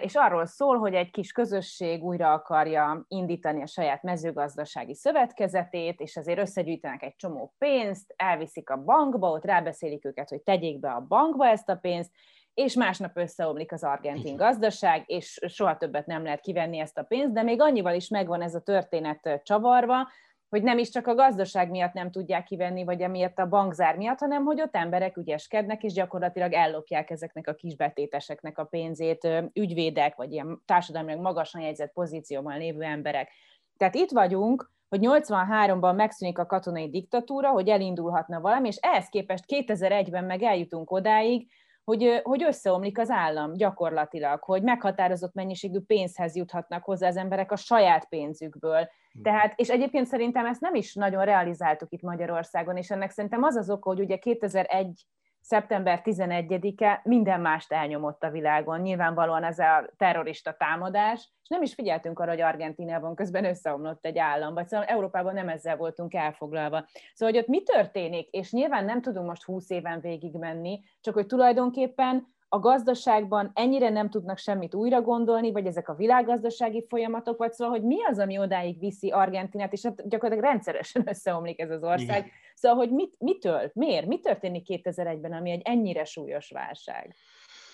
[0.00, 6.16] és arról szól, hogy egy kis közösség újra akarja indítani a saját mezőgazdasági szövetkezetét, és
[6.16, 11.00] ezért összegyűjtenek egy csomó pénzt, elviszik a bankba, ott rábeszélik őket, hogy tegyék be a
[11.08, 12.10] bankba ezt a pénzt,
[12.54, 17.32] és másnap összeomlik az argentin gazdaság, és soha többet nem lehet kivenni ezt a pénzt,
[17.32, 20.08] de még annyival is megvan ez a történet csavarva,
[20.54, 24.18] hogy nem is csak a gazdaság miatt nem tudják kivenni, vagy emiatt a bankzár miatt,
[24.18, 30.32] hanem hogy ott emberek ügyeskednek, és gyakorlatilag ellopják ezeknek a kisbetéteseknek a pénzét, ügyvédek, vagy
[30.32, 33.30] ilyen társadalmilag magasan jegyzett pozícióban lévő emberek.
[33.76, 39.44] Tehát itt vagyunk, hogy 83-ban megszűnik a katonai diktatúra, hogy elindulhatna valami, és ehhez képest
[39.46, 41.48] 2001-ben meg eljutunk odáig,
[41.84, 47.56] hogy, hogy összeomlik az állam gyakorlatilag, hogy meghatározott mennyiségű pénzhez juthatnak hozzá az emberek a
[47.56, 48.88] saját pénzükből.
[49.22, 53.56] Tehát, és egyébként szerintem ezt nem is nagyon realizáltuk itt Magyarországon, és ennek szerintem az
[53.56, 55.06] az oka, hogy ugye 2001
[55.44, 58.80] szeptember 11-e minden mást elnyomott a világon.
[58.80, 64.18] Nyilvánvalóan ez a terrorista támadás, és nem is figyeltünk arra, hogy Argentinában közben összeomlott egy
[64.18, 66.84] állam, vagy szóval Európában nem ezzel voltunk elfoglalva.
[67.14, 71.26] Szóval, hogy ott mi történik, és nyilván nem tudunk most 20 éven végigmenni, csak hogy
[71.26, 77.52] tulajdonképpen a gazdaságban ennyire nem tudnak semmit újra gondolni, vagy ezek a világgazdasági folyamatok, vagy
[77.52, 81.82] szóval, hogy mi az, ami odáig viszi Argentinát, és hát gyakorlatilag rendszeresen összeomlik ez az
[81.82, 82.18] ország.
[82.18, 82.30] Igen.
[82.54, 87.14] Szóval, hogy mit, mitől, miért, mi történik 2001-ben, ami egy ennyire súlyos válság?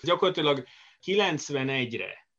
[0.01, 0.63] Gyakorlatilag
[1.05, 2.29] 91-re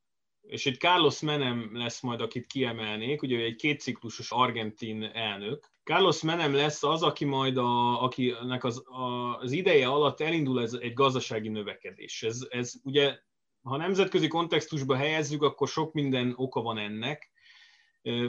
[0.43, 5.71] és itt Carlos Menem lesz majd, akit kiemelnék, ugye egy kétciklusos argentin elnök.
[5.85, 10.73] Carlos Menem lesz az, aki majd, a, akinek az, a, az ideje alatt elindul ez
[10.73, 12.23] egy gazdasági növekedés.
[12.23, 13.19] Ez, ez ugye,
[13.63, 17.32] ha nemzetközi kontextusba helyezzük, akkor sok minden oka van ennek.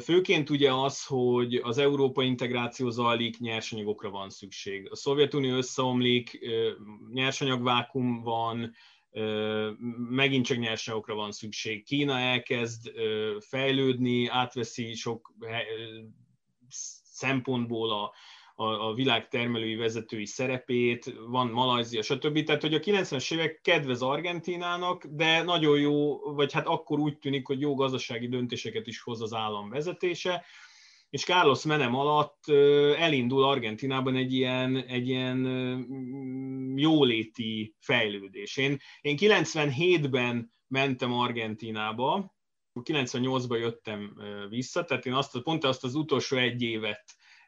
[0.02, 4.88] Főként ugye az, hogy az európai integráció zajlik, nyersanyagokra van szükség.
[4.92, 6.40] A Szovjetunió összeomlik,
[7.12, 8.74] nyersanyagvákum van,
[10.10, 11.84] megint csak nyersanyagokra van szükség.
[11.84, 12.92] Kína elkezd
[13.40, 15.34] fejlődni, átveszi sok
[17.04, 18.14] szempontból a,
[18.56, 22.44] a, a világ termelői vezetői szerepét, van Malajzia, stb.
[22.44, 27.48] Tehát, hogy a 90-es évek kedvez Argentinának, de nagyon jó, vagy hát akkor úgy tűnik,
[27.48, 30.46] hogy jó gazdasági döntéseket is hoz az állam vezetése,
[31.10, 32.48] és Carlos Menem alatt
[32.98, 35.46] elindul Argentinában egy ilyen, egy ilyen
[36.76, 38.58] jóléti fejlődés.
[38.58, 42.36] Én, én 97-ben mentem Argentinába,
[42.80, 44.14] 98-ban jöttem
[44.50, 47.04] vissza, tehát én azt, pont azt az utolsó egy évet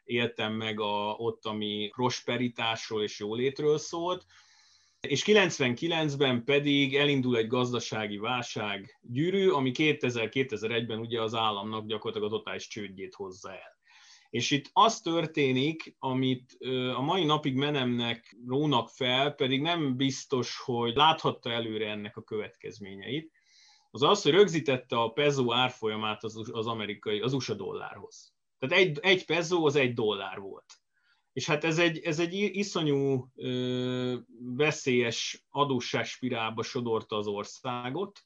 [0.06, 4.26] éltem meg a, ott, ami prosperitásról és jólétről szólt,
[5.00, 12.36] és 99-ben pedig elindul egy gazdasági válság gyűrű, ami 2000-2001-ben ugye az államnak gyakorlatilag a
[12.36, 13.74] totális csődjét hozza el.
[14.30, 16.56] És itt az történik, amit
[16.94, 23.32] a mai napig menemnek rónak fel, pedig nem biztos, hogy láthatta előre ennek a következményeit,
[23.90, 28.35] az az, hogy rögzítette a peso árfolyamát az, az amerikai, az USA dollárhoz.
[28.58, 30.64] Tehát egy, egy peso az egy dollár volt.
[31.32, 38.20] És hát ez egy, ez egy iszonyú ö, veszélyes adósságspirálba sodorta az országot,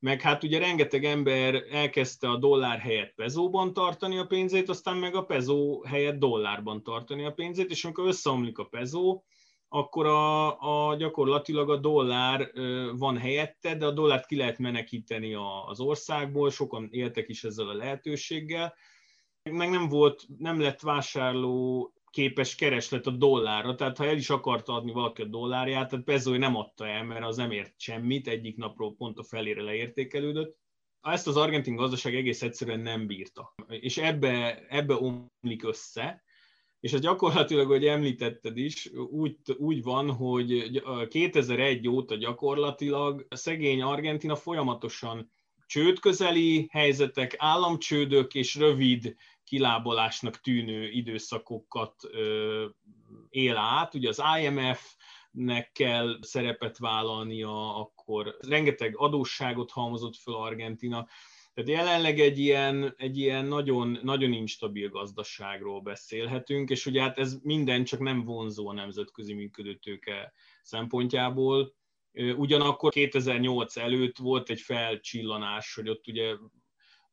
[0.00, 5.14] meg hát ugye rengeteg ember elkezdte a dollár helyett pezóban tartani a pénzét, aztán meg
[5.14, 9.22] a pezó helyett dollárban tartani a pénzét, és amikor összeomlik a pezó,
[9.68, 12.50] akkor a, a gyakorlatilag a dollár
[12.96, 15.34] van helyette, de a dollárt ki lehet menekíteni
[15.66, 18.74] az országból, sokan éltek is ezzel a lehetőséggel,
[19.52, 24.72] meg nem volt, nem lett vásárló képes kereslet a dollárra, tehát ha el is akarta
[24.72, 28.56] adni valaki a dollárját, tehát Pezói nem adta el, mert az nem ért semmit, egyik
[28.56, 30.56] napról pont a felére leértékelődött.
[31.00, 33.54] Ezt az argentin gazdaság egész egyszerűen nem bírta.
[33.68, 36.22] És ebbe, ebbe omlik össze,
[36.80, 43.82] és ez gyakorlatilag, hogy említetted is, úgy, úgy van, hogy 2001 óta gyakorlatilag a szegény
[43.82, 45.30] Argentina folyamatosan
[45.66, 49.16] csődközeli helyzetek, államcsődök és rövid
[49.48, 51.94] kilábalásnak tűnő időszakokat
[53.28, 53.94] él át.
[53.94, 54.94] Ugye az IMF
[55.30, 61.08] nek kell szerepet vállalnia, akkor rengeteg adósságot halmozott föl Argentina.
[61.54, 67.38] Tehát jelenleg egy ilyen, egy ilyen nagyon, nagyon instabil gazdaságról beszélhetünk, és ugye hát ez
[67.42, 70.32] minden csak nem vonzó a nemzetközi működőtőke
[70.62, 71.74] szempontjából.
[72.36, 76.34] Ugyanakkor 2008 előtt volt egy felcsillanás, hogy ott ugye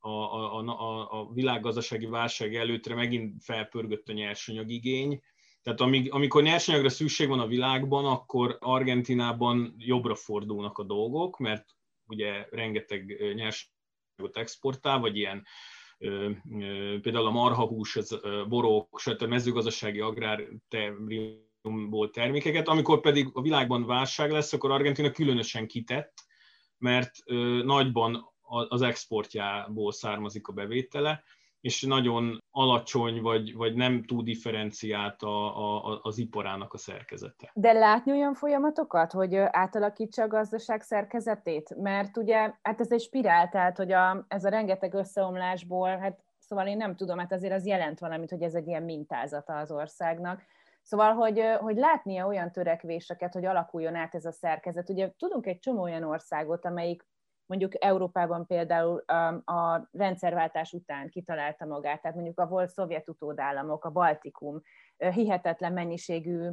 [0.06, 5.22] a, a, a, a világgazdasági válság előttre megint felpörgött a nyersanyagigény,
[5.62, 11.64] tehát amíg, amikor nyersanyagra szükség van a világban, akkor Argentinában jobbra fordulnak a dolgok, mert
[12.08, 15.46] ugye rengeteg nyersanyagot exportál, vagy ilyen
[17.00, 19.22] például a marhahús, az borok, stb.
[19.22, 26.14] a mezőgazdasági agrárból termékeket, amikor pedig a világban válság lesz, akkor Argentina különösen kitett,
[26.78, 27.12] mert
[27.64, 28.34] nagyban
[28.68, 31.22] az exportjából származik a bevétele,
[31.60, 37.50] és nagyon alacsony, vagy, vagy nem túl differenciált a, a, az iparának a szerkezete.
[37.54, 41.74] De látni olyan folyamatokat, hogy átalakítsa a gazdaság szerkezetét?
[41.76, 46.66] Mert ugye, hát ez egy spirál, tehát hogy a, ez a rengeteg összeomlásból, hát szóval
[46.66, 50.42] én nem tudom, hát azért az jelent valamit, hogy ez egy ilyen mintázata az országnak.
[50.82, 54.90] Szóval, hogy, hogy látnia olyan törekvéseket, hogy alakuljon át ez a szerkezet.
[54.90, 57.06] Ugye tudunk egy csomó olyan országot, amelyik
[57.46, 58.98] mondjuk Európában például
[59.44, 64.62] a rendszerváltás után kitalálta magát, tehát mondjuk a volt szovjet utódállamok, a Baltikum,
[64.96, 66.50] hihetetlen mennyiségű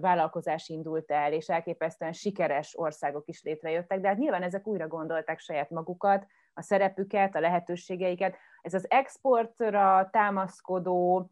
[0.00, 5.38] vállalkozás indult el, és elképesztően sikeres országok is létrejöttek, de hát nyilván ezek újra gondolták
[5.38, 8.36] saját magukat, a szerepüket, a lehetőségeiket.
[8.60, 11.30] Ez az exportra támaszkodó,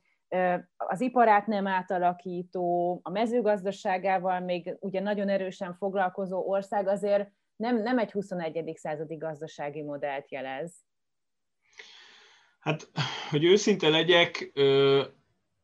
[0.77, 7.99] az iparát nem átalakító, a mezőgazdaságával még ugye nagyon erősen foglalkozó ország azért nem, nem
[7.99, 8.73] egy 21.
[8.75, 10.75] századi gazdasági modellt jelez.
[12.61, 12.91] Hát,
[13.31, 14.53] hogy őszinte legyek,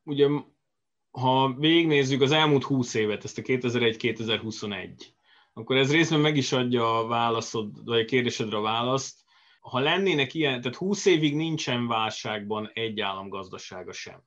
[0.02, 0.28] ugye
[1.10, 5.04] ha végignézzük az elmúlt 20 évet, ezt a 2001-2021,
[5.52, 9.24] akkor ez részben meg is adja a válaszod, vagy a kérdésedre a választ.
[9.60, 14.22] Ha lennének ilyen, tehát 20 évig nincsen válságban egy állam gazdasága sem.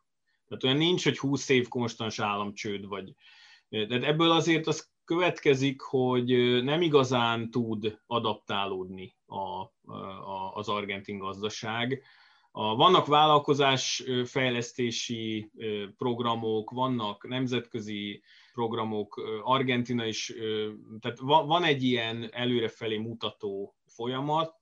[0.48, 3.14] Tehát olyan nincs, hogy 20 év konstans államcsőd, vagy...
[3.70, 6.28] Tehát ebből azért az következik, hogy
[6.64, 9.36] nem igazán tud adaptálódni a,
[9.94, 12.04] a, az argentin gazdaság.
[12.52, 15.52] A, vannak vállalkozás fejlesztési
[15.98, 18.22] programok, vannak nemzetközi
[18.54, 20.34] programok, Argentina is,
[21.00, 24.56] tehát van egy ilyen előrefelé mutató folyamat,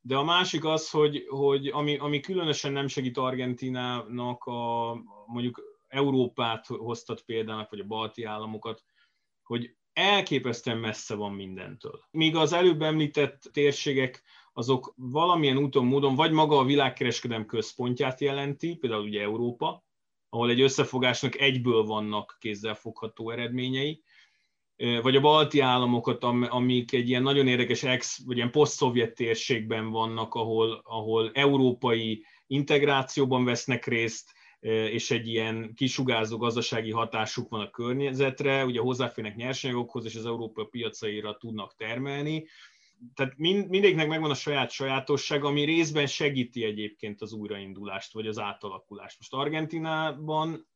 [0.00, 4.94] de a másik az, hogy, hogy ami, ami különösen nem segít Argentinának, a,
[5.26, 8.82] mondjuk Európát hoztat példának, vagy a balti államokat,
[9.48, 12.00] hogy elképesztően messze van mindentől.
[12.10, 18.74] Míg az előbb említett térségek azok valamilyen úton, módon, vagy maga a világkereskedelem központját jelenti,
[18.74, 19.84] például ugye Európa,
[20.28, 24.02] ahol egy összefogásnak egyből vannak kézzelfogható eredményei,
[24.76, 30.34] vagy a balti államokat, amik egy ilyen nagyon érdekes ex, vagy ilyen poszt-szovjet térségben vannak,
[30.34, 38.64] ahol, ahol európai integrációban vesznek részt, és egy ilyen kisugázó gazdasági hatásuk van a környezetre,
[38.64, 42.46] ugye hozzáférnek nyersanyagokhoz, és az Európa piacaira tudnak termelni.
[43.14, 48.38] Tehát mind, mindegyiknek megvan a saját sajátosság, ami részben segíti egyébként az újraindulást, vagy az
[48.38, 49.18] átalakulást.
[49.18, 50.68] Most Argentinában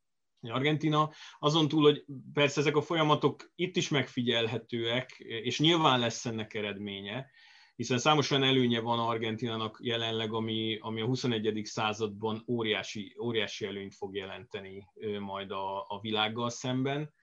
[0.51, 6.53] Argentina, azon túl, hogy persze ezek a folyamatok itt is megfigyelhetőek, és nyilván lesz ennek
[6.53, 7.29] eredménye,
[7.75, 11.61] hiszen számos olyan előnye van Argentinának jelenleg, ami, ami a 21.
[11.63, 14.87] században óriási, óriási előnyt fog jelenteni
[15.19, 17.13] majd a, a világgal szemben.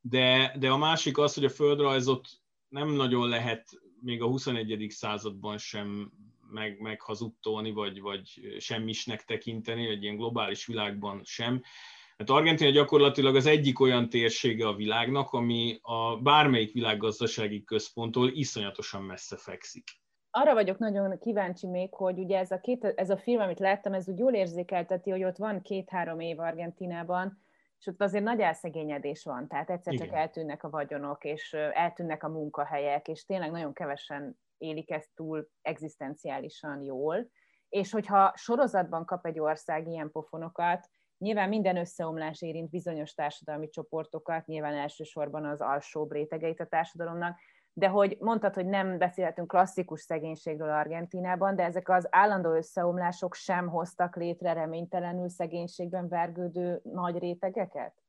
[0.00, 2.28] De, de a másik az, hogy a földrajzot
[2.68, 3.68] nem nagyon lehet
[4.00, 4.86] még a 21.
[4.88, 6.12] században sem
[6.50, 11.62] meg, meghazudtolni, vagy, vagy semmisnek tekinteni, egy ilyen globális világban sem.
[12.18, 19.02] Hát Argentina gyakorlatilag az egyik olyan térsége a világnak, ami a bármelyik világgazdasági központtól iszonyatosan
[19.02, 19.84] messze fekszik.
[20.30, 23.92] Arra vagyok nagyon kíváncsi még, hogy ugye ez a, két, ez a film, amit láttam,
[23.92, 27.42] ez úgy jól érzékelteti, hogy ott van két-három év Argentinában,
[27.78, 30.06] és ott azért nagy elszegényedés van, tehát egyszer Igen.
[30.06, 35.48] csak eltűnnek a vagyonok, és eltűnnek a munkahelyek, és tényleg nagyon kevesen élik ezt túl
[35.62, 37.30] egzisztenciálisan jól,
[37.68, 44.46] és hogyha sorozatban kap egy ország ilyen pofonokat, Nyilván minden összeomlás érint bizonyos társadalmi csoportokat,
[44.46, 47.38] nyilván elsősorban az alsóbb rétegeit a társadalomnak,
[47.72, 53.68] de hogy mondtad, hogy nem beszélhetünk klasszikus szegénységről Argentinában, de ezek az állandó összeomlások sem
[53.68, 58.02] hoztak létre reménytelenül szegénységben vergődő nagy rétegeket?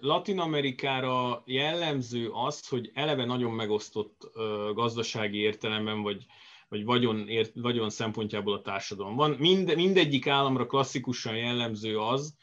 [0.00, 4.30] Latin Amerikára jellemző az, hogy eleve nagyon megosztott
[4.74, 6.26] gazdasági értelemben, vagy
[6.72, 9.16] vagy vagyon, ért, vagyon szempontjából a társadalom.
[9.16, 12.34] Van mind, mindegyik államra klasszikusan jellemző az,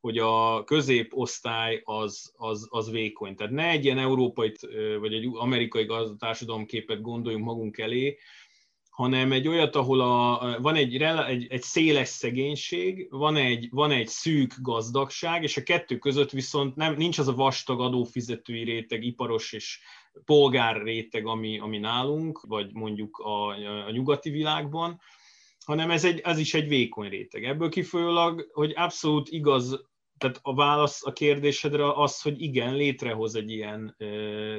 [0.00, 3.34] hogy a középosztály az, az, az vékony.
[3.34, 4.52] Tehát ne egy ilyen európai
[5.00, 5.86] vagy egy amerikai
[6.18, 8.18] társadalomképet gondoljunk magunk elé,
[8.90, 14.08] hanem egy olyat, ahol a, van egy, egy, egy széles szegénység, van egy, van egy
[14.08, 19.52] szűk gazdagság, és a kettő között viszont nem, nincs az a vastag adófizetői réteg, iparos
[19.52, 19.80] és
[20.24, 23.46] polgár réteg, ami, ami nálunk, vagy mondjuk a,
[23.86, 25.00] a nyugati világban,
[25.64, 27.44] hanem ez, egy, ez is egy vékony réteg.
[27.44, 29.86] Ebből kifolyólag, hogy abszolút igaz,
[30.18, 33.94] tehát a válasz a kérdésedre az, hogy igen, létrehoz egy ilyen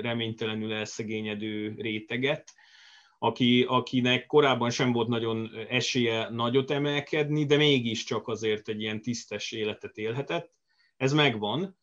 [0.01, 2.53] reménytelenül elszegényedő réteget,
[3.17, 9.51] aki, akinek korábban sem volt nagyon esélye nagyot emelkedni, de mégiscsak azért egy ilyen tisztes
[9.51, 10.51] életet élhetett.
[10.97, 11.78] Ez megvan,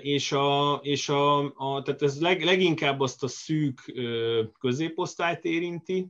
[0.00, 3.92] és, a, és a, a, tehát ez leg, leginkább azt a szűk
[4.58, 6.08] középosztályt érinti,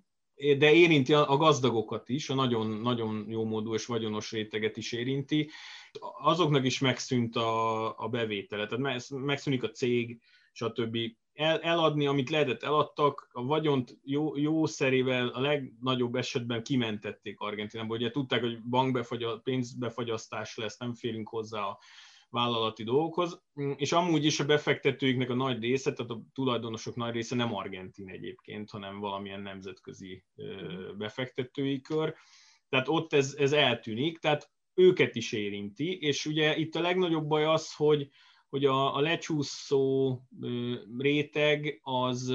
[0.59, 5.51] de érinti a gazdagokat is, a nagyon, nagyon jó módú és vagyonos réteget is érinti.
[6.23, 10.21] Azoknak is megszűnt a, a bevétele, tehát megszűnik a cég,
[10.53, 10.97] stb.
[11.33, 17.97] El, eladni, amit lehetett, eladtak, a vagyont jó, jó szerével a legnagyobb esetben kimentették Argentinából.
[17.97, 21.79] Ugye tudták, hogy bankbefagy, pénzbefagyasztás lesz, nem férünk hozzá a
[22.31, 23.43] vállalati dolgokhoz,
[23.77, 28.09] és amúgy is a befektetőiknek a nagy része, tehát a tulajdonosok nagy része nem argentin
[28.09, 30.25] egyébként, hanem valamilyen nemzetközi
[30.97, 32.15] befektetői kör.
[32.69, 37.45] Tehát ott ez, ez eltűnik, tehát őket is érinti, és ugye itt a legnagyobb baj
[37.45, 38.09] az, hogy,
[38.49, 40.19] hogy a, a lecsúszó
[40.99, 42.35] réteg az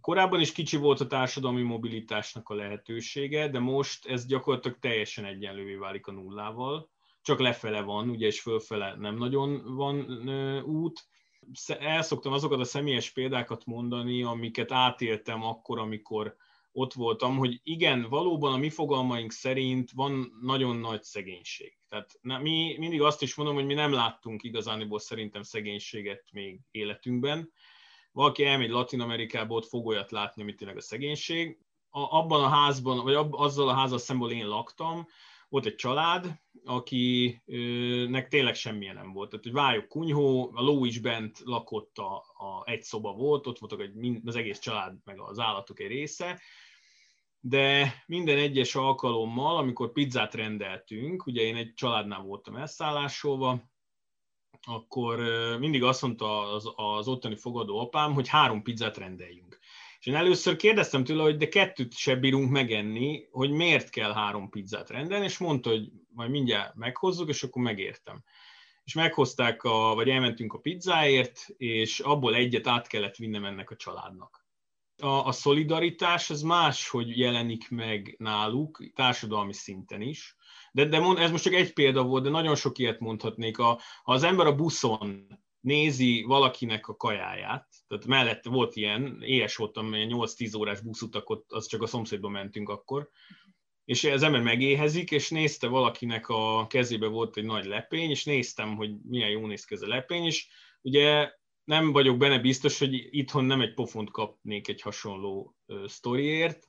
[0.00, 5.74] korábban is kicsi volt a társadalmi mobilitásnak a lehetősége, de most ez gyakorlatilag teljesen egyenlővé
[5.74, 6.90] válik a nullával
[7.28, 10.28] csak lefele van, ugye, és fölfele nem nagyon van
[10.64, 11.06] út.
[11.78, 16.36] El szoktam azokat a személyes példákat mondani, amiket átéltem akkor, amikor
[16.72, 21.78] ott voltam, hogy igen, valóban a mi fogalmaink szerint van nagyon nagy szegénység.
[21.88, 27.52] Tehát mi mindig azt is mondom, hogy mi nem láttunk igazániból szerintem szegénységet még életünkben.
[28.12, 31.58] Valaki elmegy Latin Amerikába, ott fog olyat látni, amit tényleg a szegénység.
[31.90, 35.06] A, abban a házban, vagy ab, azzal a házal szemben én laktam,
[35.48, 39.30] volt egy család, akinek tényleg semmilyen nem volt.
[39.30, 43.58] Tehát, hogy vályok kunyhó, a ló is bent lakott, a, a, egy szoba volt, ott
[43.58, 46.40] voltak egy, az egész család, meg az állatok egy része,
[47.40, 53.70] de minden egyes alkalommal, amikor pizzát rendeltünk, ugye én egy családnál voltam elszállásolva,
[54.66, 55.18] akkor
[55.58, 59.57] mindig azt mondta az, az ottani fogadó apám, hogy három pizzát rendeljünk.
[59.98, 64.48] És én először kérdeztem tőle, hogy de kettőt se bírunk megenni, hogy miért kell három
[64.48, 68.24] pizzát rendelni, és mondta, hogy majd mindjárt meghozzuk, és akkor megértem.
[68.84, 73.76] És meghozták, a, vagy elmentünk a pizzáért, és abból egyet át kellett vinnem ennek a
[73.76, 74.46] családnak.
[75.02, 80.36] A, a szolidaritás az más, hogy jelenik meg náluk, társadalmi szinten is.
[80.72, 83.58] De, de mond, ez most csak egy példa volt, de nagyon sok ilyet mondhatnék.
[83.58, 85.26] A, ha az ember a buszon
[85.60, 91.82] nézi valakinek a kajáját, tehát mellett volt ilyen, éhes voltam, 8-10 órás buszutak, az csak
[91.82, 93.10] a szomszédba mentünk akkor,
[93.84, 98.76] és az ember megéhezik, és nézte valakinek a kezébe volt egy nagy lepény, és néztem,
[98.76, 100.48] hogy milyen jó néz ki ez a lepény, és
[100.82, 101.32] ugye
[101.64, 105.56] nem vagyok benne biztos, hogy itthon nem egy pofont kapnék egy hasonló
[105.86, 106.68] sztoriért,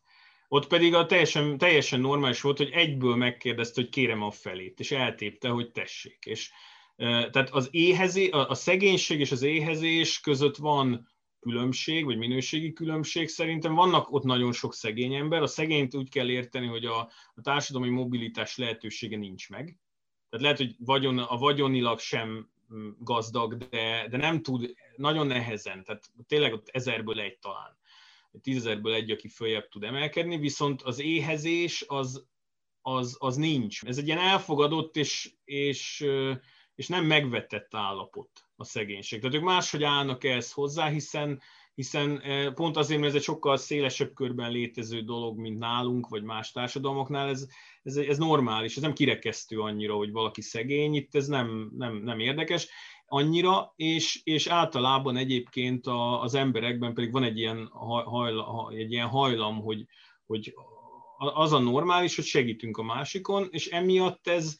[0.51, 4.91] ott pedig a teljesen, teljesen normális volt, hogy egyből megkérdezte, hogy kérem a felét, és
[4.91, 6.25] eltépte, hogy tessék.
[6.25, 6.51] És
[6.99, 11.07] tehát az éhezé, a, szegénység és az éhezés között van
[11.39, 13.27] különbség, vagy minőségi különbség.
[13.27, 15.41] Szerintem vannak ott nagyon sok szegény ember.
[15.41, 16.99] A szegényt úgy kell érteni, hogy a,
[17.35, 19.77] a társadalmi mobilitás lehetősége nincs meg.
[20.29, 25.83] Tehát lehet, hogy vagyon, a vagyonilag sem mm, gazdag, de, de nem tud, nagyon nehezen,
[25.83, 27.77] tehát tényleg ott ezerből egy talán,
[28.41, 32.27] tízezerből egy, aki följebb tud emelkedni, viszont az éhezés az,
[32.81, 33.83] az, az nincs.
[33.83, 36.05] Ez egy ilyen elfogadott és, és
[36.79, 39.19] és nem megvetett állapot a szegénység.
[39.19, 41.41] Tehát ők máshogy állnak ehhez hozzá, hiszen,
[41.75, 46.23] hiszen eh, pont azért, mert ez egy sokkal szélesebb körben létező dolog, mint nálunk, vagy
[46.23, 47.47] más társadalmaknál, ez,
[47.83, 52.19] ez, ez normális, ez nem kirekesztő annyira, hogy valaki szegény, itt ez nem, nem, nem
[52.19, 52.67] érdekes
[53.05, 57.67] annyira, és, és általában egyébként a, az emberekben pedig van egy ilyen,
[58.05, 59.85] hajla, egy ilyen hajlam, hogy,
[60.25, 60.53] hogy
[61.17, 64.57] az a normális, hogy segítünk a másikon, és emiatt ez,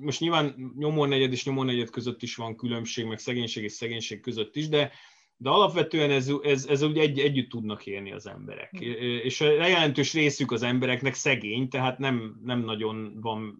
[0.00, 4.68] most nyilván nyomornegyed és nyomornegyed között is van különbség, meg szegénység és szegénység között is,
[4.68, 4.92] de,
[5.36, 8.72] de alapvetően ez, ez, ez úgy egy, együtt tudnak élni az emberek.
[8.84, 8.90] Mm.
[9.00, 13.58] És a jelentős részük az embereknek szegény, tehát nem, nem nagyon van,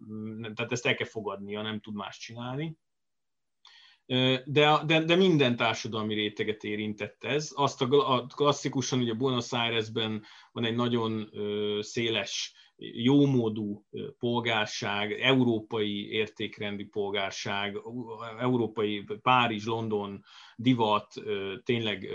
[0.55, 2.77] tehát ezt el kell fogadnia, nem tud más csinálni.
[4.45, 7.51] De, de, de minden társadalmi réteget érintett ez.
[7.55, 11.29] Azt a, a klasszikusan ugye Buenos Airesben van egy nagyon
[11.81, 13.85] széles jómódú
[14.19, 17.77] polgárság, európai értékrendi polgárság,
[18.39, 20.23] európai Párizs, London,
[20.55, 21.13] divat,
[21.63, 22.09] tényleg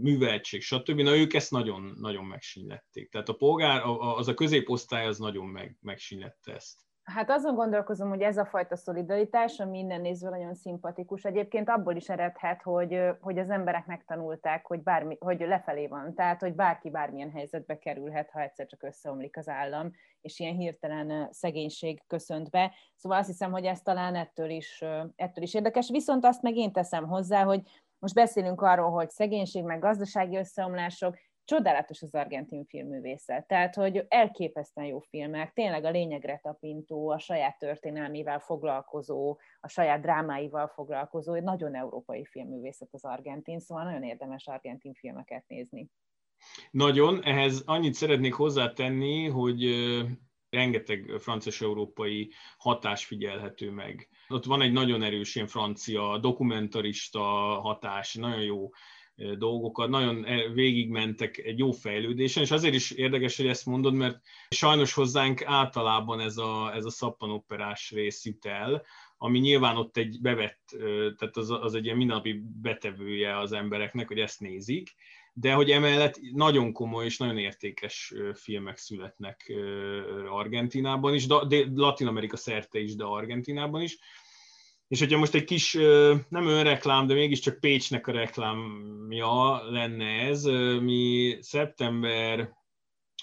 [0.00, 1.00] műveltség, stb.
[1.00, 3.10] Na ők ezt nagyon, nagyon megsínlették.
[3.10, 6.89] Tehát a polgár, az a középosztály az nagyon meg, megsínlette ezt.
[7.14, 11.96] Hát azon gondolkozom, hogy ez a fajta szolidaritás, ami minden nézve nagyon szimpatikus, egyébként abból
[11.96, 16.90] is eredhet, hogy, hogy az emberek megtanulták, hogy, bármi, hogy lefelé van, tehát hogy bárki
[16.90, 19.90] bármilyen helyzetbe kerülhet, ha egyszer csak összeomlik az állam,
[20.20, 22.72] és ilyen hirtelen szegénység köszönt be.
[22.96, 24.84] Szóval azt hiszem, hogy ez talán ettől is,
[25.16, 25.90] ettől is érdekes.
[25.90, 27.62] Viszont azt meg én teszem hozzá, hogy
[27.98, 31.16] most beszélünk arról, hogy szegénység, meg gazdasági összeomlások,
[31.50, 33.46] csodálatos az argentin filmművészet.
[33.46, 40.00] Tehát, hogy elképesztően jó filmek, tényleg a lényegre tapintó, a saját történelmével foglalkozó, a saját
[40.00, 45.88] drámáival foglalkozó, egy nagyon európai filmművészet az argentin, szóval nagyon érdemes argentin filmeket nézni.
[46.70, 49.64] Nagyon, ehhez annyit szeretnék hozzátenni, hogy
[50.50, 54.08] rengeteg francia-európai hatás figyelhető meg.
[54.28, 57.20] Ott van egy nagyon erős ilyen francia dokumentarista
[57.60, 58.68] hatás, nagyon jó
[59.38, 64.92] dolgokat, nagyon végigmentek egy jó fejlődésen, és azért is érdekes, hogy ezt mondod, mert sajnos
[64.92, 68.82] hozzánk általában ez a, ez a szappanoperás rész jut el,
[69.18, 70.76] ami nyilván ott egy bevett,
[71.16, 74.94] tehát az, az egy ilyen mindennapi betevője az embereknek, hogy ezt nézik,
[75.32, 79.52] de hogy emellett nagyon komoly és nagyon értékes filmek születnek
[80.28, 83.98] Argentinában is, de Latin Amerika szerte is, de Argentinában is.
[84.90, 85.72] És hogyha most egy kis,
[86.28, 90.44] nem önreklám, de mégiscsak Pécsnek a reklámja lenne ez,
[90.80, 92.56] mi szeptember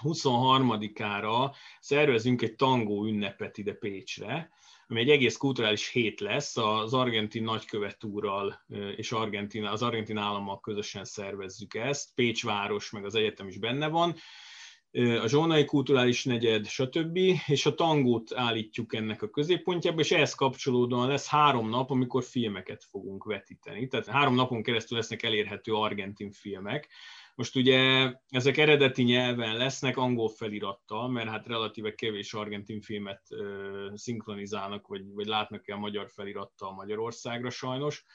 [0.03, 4.49] 23-ára szervezünk egy tangó ünnepet ide Pécsre,
[4.87, 8.65] ami egy egész kulturális hét lesz, az argentin nagykövet úrral
[8.95, 13.87] és Argentin, az argentin állammal közösen szervezzük ezt, Pécs város, meg az egyetem is benne
[13.87, 14.15] van,
[14.97, 17.17] a zsónai kulturális negyed, stb.
[17.47, 22.83] És a tangót állítjuk ennek a középpontjába, és ehhez kapcsolódóan lesz három nap, amikor filmeket
[22.83, 23.87] fogunk vetíteni.
[23.87, 26.87] Tehát három napon keresztül lesznek elérhető argentin filmek.
[27.35, 33.21] Most ugye ezek eredeti nyelven lesznek angol felirattal, mert hát relatíve kevés argentin filmet
[33.93, 38.05] szinkronizálnak, vagy, vagy látnak el magyar felirattal Magyarországra sajnos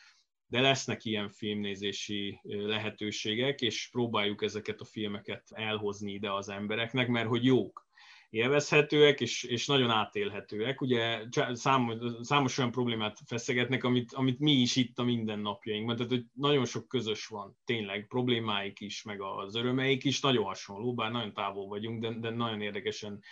[0.52, 7.28] de lesznek ilyen filmnézési lehetőségek, és próbáljuk ezeket a filmeket elhozni ide az embereknek, mert
[7.28, 7.86] hogy jók,
[8.30, 10.80] élvezhetőek, és, és nagyon átélhetőek.
[10.80, 11.22] Ugye
[11.52, 16.64] számos, számos olyan problémát feszegetnek, amit, amit mi is itt a mindennapjainkban, tehát hogy nagyon
[16.64, 21.66] sok közös van, tényleg problémáik is, meg az örömeik is, nagyon hasonló, bár nagyon távol
[21.66, 23.22] vagyunk, de, de nagyon érdekesen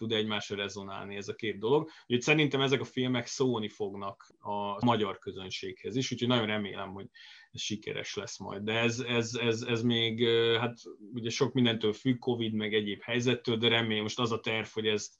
[0.00, 1.90] tud egymásra rezonálni ez a két dolog.
[2.02, 7.06] Úgyhogy szerintem ezek a filmek szólni fognak a magyar közönséghez is, úgyhogy nagyon remélem, hogy
[7.52, 8.62] ez sikeres lesz majd.
[8.62, 10.28] De ez, ez, ez, ez még,
[10.58, 10.78] hát
[11.12, 14.86] ugye sok mindentől függ, Covid, meg egyéb helyzettől, de remélem most az a terv, hogy
[14.86, 15.14] ezt,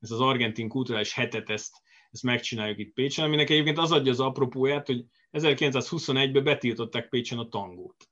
[0.00, 1.76] ezt az argentin kulturális hetet, ezt,
[2.10, 7.48] ezt megcsináljuk itt Pécsen, aminek egyébként az adja az apropóját, hogy 1921-ben betiltották Pécsen a
[7.48, 8.11] tangót.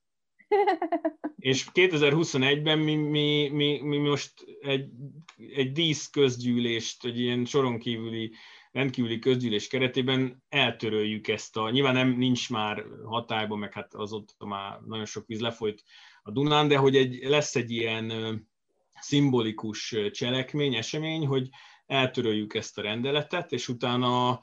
[1.37, 4.89] És 2021-ben mi, mi, mi, mi most egy,
[5.55, 8.33] egy dísz közgyűlést, egy ilyen soron kívüli,
[8.73, 14.81] rendkívüli közgyűlés keretében eltöröljük ezt a, nyilván nem nincs már hatályban, meg hát azóta már
[14.87, 15.83] nagyon sok víz lefolyt
[16.23, 18.13] a Dunán, de hogy egy, lesz egy ilyen
[19.01, 21.49] szimbolikus cselekmény, esemény, hogy
[21.87, 24.41] eltöröljük ezt a rendeletet, és utána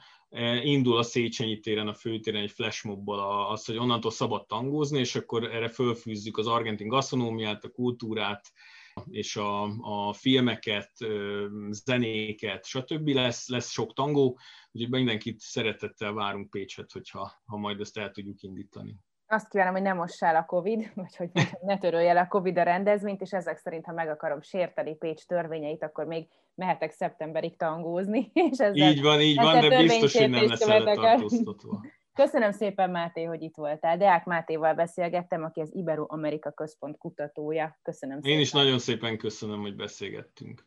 [0.63, 5.43] indul a Széchenyi téren, a főtéren egy flashmobból az, hogy onnantól szabad tangózni, és akkor
[5.43, 8.51] erre fölfűzzük az argentin gasztronómiát, a kultúrát,
[9.09, 10.91] és a, a filmeket,
[11.69, 13.07] zenéket, stb.
[13.07, 14.39] Lesz, lesz sok tangó,
[14.71, 18.95] úgyhogy mindenkit szeretettel várunk Pécset, hogyha ha majd ezt el tudjuk indítani
[19.27, 21.29] azt kívánom, hogy ne mossál a Covid, vagy hogy
[21.61, 25.25] ne törölj el a Covid a rendezvényt, és ezek szerint, ha meg akarom sérteni Pécs
[25.25, 28.31] törvényeit, akkor még mehetek szeptemberig tangózni.
[28.51, 31.79] És ezzel, így van, így van, de biztos, hogy nem lesz tartóztatva.
[32.13, 33.97] Köszönöm szépen, Máté, hogy itt voltál.
[33.97, 37.79] Deák Mátéval beszélgettem, aki az Ibero-Amerika Központ kutatója.
[37.81, 38.31] Köszönöm szépen.
[38.31, 40.63] Én is nagyon szépen köszönöm, hogy beszélgettünk.